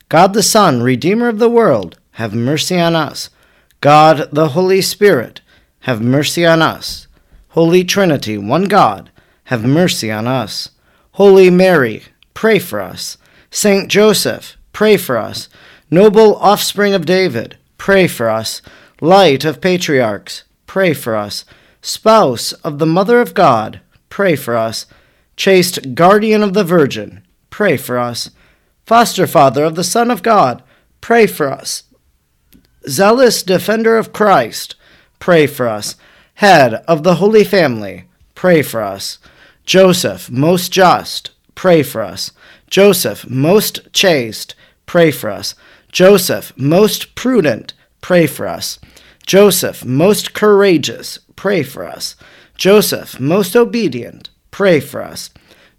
God, 0.08 0.32
the 0.32 0.42
Son, 0.42 0.82
Redeemer 0.82 1.28
of 1.28 1.38
the 1.38 1.50
world, 1.50 1.98
have 2.12 2.34
mercy 2.34 2.80
on 2.80 2.96
us. 2.96 3.28
God, 3.82 4.28
the 4.32 4.48
Holy 4.48 4.80
Spirit, 4.80 5.42
have 5.80 6.00
mercy 6.00 6.46
on 6.46 6.62
us. 6.62 7.06
Holy 7.50 7.84
Trinity, 7.84 8.38
one 8.38 8.64
God, 8.64 9.10
have 9.44 9.64
mercy 9.64 10.10
on 10.10 10.26
us. 10.26 10.70
Holy 11.12 11.50
Mary, 11.50 12.04
pray 12.32 12.58
for 12.58 12.80
us. 12.80 13.18
Saint 13.50 13.90
Joseph, 13.90 14.56
pray 14.72 14.96
for 14.96 15.18
us. 15.18 15.50
Noble 15.90 16.36
offspring 16.36 16.94
of 16.94 17.04
David, 17.04 17.58
pray 17.76 18.06
for 18.06 18.30
us. 18.30 18.62
Light 19.02 19.44
of 19.44 19.60
patriarchs, 19.60 20.44
pray 20.66 20.94
for 20.94 21.16
us. 21.16 21.44
Spouse 21.82 22.52
of 22.52 22.78
the 22.78 22.86
Mother 22.86 23.20
of 23.20 23.34
God, 23.34 23.80
pray 24.08 24.36
for 24.36 24.56
us. 24.56 24.86
Chaste 25.36 25.94
guardian 25.94 26.42
of 26.42 26.54
the 26.54 26.64
Virgin, 26.64 27.22
pray 27.50 27.76
for 27.76 27.98
us. 27.98 28.30
Foster 28.88 29.26
father 29.26 29.64
of 29.64 29.74
the 29.74 29.84
Son 29.84 30.10
of 30.10 30.22
God, 30.22 30.62
pray 31.02 31.26
for 31.26 31.52
us. 31.52 31.82
Zealous 32.88 33.42
defender 33.42 33.98
of 33.98 34.14
Christ, 34.14 34.76
pray 35.18 35.46
for 35.46 35.68
us. 35.68 35.94
Head 36.36 36.72
of 36.88 37.02
the 37.02 37.16
Holy 37.16 37.44
Family, 37.44 38.06
pray 38.34 38.62
for 38.62 38.80
us. 38.80 39.18
Joseph, 39.66 40.30
most 40.30 40.72
just, 40.72 41.32
pray 41.54 41.82
for 41.82 42.00
us. 42.00 42.32
Joseph, 42.70 43.28
most 43.28 43.92
chaste, 43.92 44.54
pray 44.86 45.10
for 45.10 45.28
us. 45.28 45.54
Joseph, 45.92 46.54
most 46.56 47.14
prudent, 47.14 47.74
pray 48.00 48.26
for 48.26 48.48
us. 48.48 48.78
Joseph, 49.26 49.84
most 49.84 50.32
courageous, 50.32 51.18
pray 51.36 51.62
for 51.62 51.84
us. 51.84 52.16
Joseph, 52.56 53.20
most 53.20 53.54
obedient, 53.54 54.30
pray 54.50 54.80
for 54.80 55.02
us. 55.02 55.28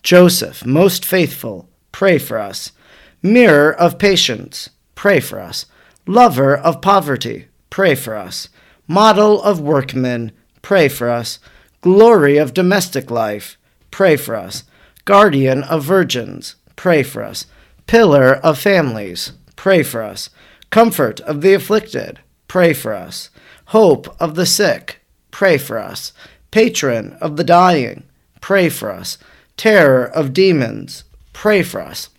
Joseph, 0.04 0.64
most 0.64 1.04
faithful, 1.04 1.68
pray 1.92 2.20
for 2.20 2.38
us. 2.38 2.72
Mirror 3.22 3.74
of 3.74 4.00
patience, 4.00 4.70
pray 4.96 5.20
for 5.20 5.40
us. 5.40 5.66
Lover 6.08 6.56
of 6.56 6.82
poverty, 6.82 7.48
pray 7.70 7.94
for 7.94 8.16
us. 8.16 8.48
Model 8.88 9.42
of 9.44 9.60
workmen, 9.60 10.32
pray 10.62 10.88
for 10.88 11.10
us. 11.10 11.40
Glory 11.82 12.38
of 12.38 12.54
domestic 12.54 13.12
life, 13.12 13.58
pray 13.92 14.16
for 14.16 14.36
us. 14.36 14.64
Guardian 15.04 15.64
of 15.64 15.84
virgins, 15.84 16.56
pray 16.76 17.04
for 17.04 17.22
us. 17.22 17.46
Pillar 17.88 18.36
of 18.36 18.58
families, 18.58 19.34
pray 19.56 19.84
for 19.84 20.02
us. 20.02 20.30
Comfort 20.70 21.20
of 21.22 21.42
the 21.42 21.54
afflicted, 21.54 22.20
pray 22.48 22.72
for 22.74 22.94
us. 22.94 23.30
Hope 23.66 24.16
of 24.22 24.36
the 24.36 24.46
sick, 24.46 25.02
pray 25.30 25.58
for 25.58 25.78
us. 25.78 26.14
Patron 26.52 27.18
of 27.20 27.36
the 27.36 27.44
dying, 27.44 28.04
pray 28.40 28.70
for 28.70 28.92
us. 28.92 29.18
Terror 29.58 30.06
of 30.06 30.32
demons, 30.32 31.04
pray 31.34 31.64
for 31.64 31.82
us. 31.82 32.10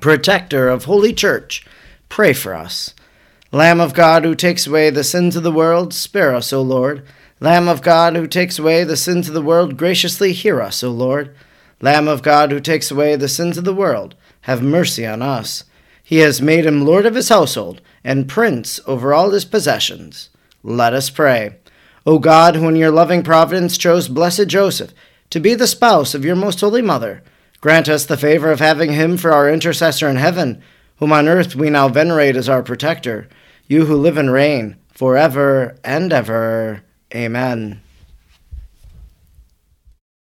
Protector 0.00 0.68
of 0.68 0.84
Holy 0.84 1.12
Church, 1.12 1.64
pray 2.08 2.32
for 2.32 2.54
us. 2.54 2.94
Lamb 3.52 3.80
of 3.80 3.94
God 3.94 4.24
who 4.24 4.34
takes 4.34 4.66
away 4.66 4.90
the 4.90 5.04
sins 5.04 5.36
of 5.36 5.44
the 5.44 5.52
world, 5.52 5.94
spare 5.94 6.34
us, 6.34 6.52
O 6.52 6.60
Lord. 6.60 7.06
Lamb 7.40 7.68
of 7.68 7.80
God 7.80 8.16
who 8.16 8.26
takes 8.26 8.58
away 8.58 8.84
the 8.84 8.96
sins 8.96 9.28
of 9.28 9.34
the 9.34 9.42
world, 9.42 9.76
graciously 9.76 10.32
hear 10.32 10.60
us, 10.60 10.82
O 10.82 10.90
Lord. 10.90 11.34
Lamb 11.80 12.08
of 12.08 12.22
God 12.22 12.50
who 12.50 12.60
takes 12.60 12.90
away 12.90 13.16
the 13.16 13.28
sins 13.28 13.56
of 13.56 13.64
the 13.64 13.74
world, 13.74 14.14
have 14.42 14.62
mercy 14.62 15.06
on 15.06 15.22
us. 15.22 15.64
He 16.02 16.18
has 16.18 16.42
made 16.42 16.66
him 16.66 16.84
Lord 16.84 17.06
of 17.06 17.14
his 17.14 17.28
household 17.28 17.80
and 18.02 18.28
prince 18.28 18.80
over 18.86 19.14
all 19.14 19.30
his 19.30 19.44
possessions. 19.44 20.28
Let 20.62 20.92
us 20.92 21.08
pray. 21.08 21.56
O 22.04 22.18
God, 22.18 22.56
who 22.56 22.68
in 22.68 22.76
your 22.76 22.90
loving 22.90 23.22
providence 23.22 23.78
chose 23.78 24.08
blessed 24.08 24.48
Joseph 24.48 24.92
to 25.30 25.40
be 25.40 25.54
the 25.54 25.66
spouse 25.66 26.14
of 26.14 26.24
your 26.24 26.36
most 26.36 26.60
holy 26.60 26.82
mother, 26.82 27.22
grant 27.64 27.88
us 27.88 28.04
the 28.04 28.16
favor 28.18 28.52
of 28.52 28.60
having 28.60 28.92
him 28.92 29.16
for 29.16 29.32
our 29.32 29.50
intercessor 29.50 30.06
in 30.06 30.16
heaven, 30.16 30.62
whom 30.98 31.10
on 31.10 31.26
earth 31.26 31.56
we 31.56 31.70
now 31.70 31.88
venerate 31.88 32.36
as 32.36 32.46
our 32.46 32.62
protector, 32.62 33.26
you 33.66 33.86
who 33.86 33.96
live 33.96 34.18
and 34.18 34.30
reign 34.30 34.76
forever 34.92 35.74
and 35.82 36.12
ever. 36.12 36.82
Amen. 37.14 37.80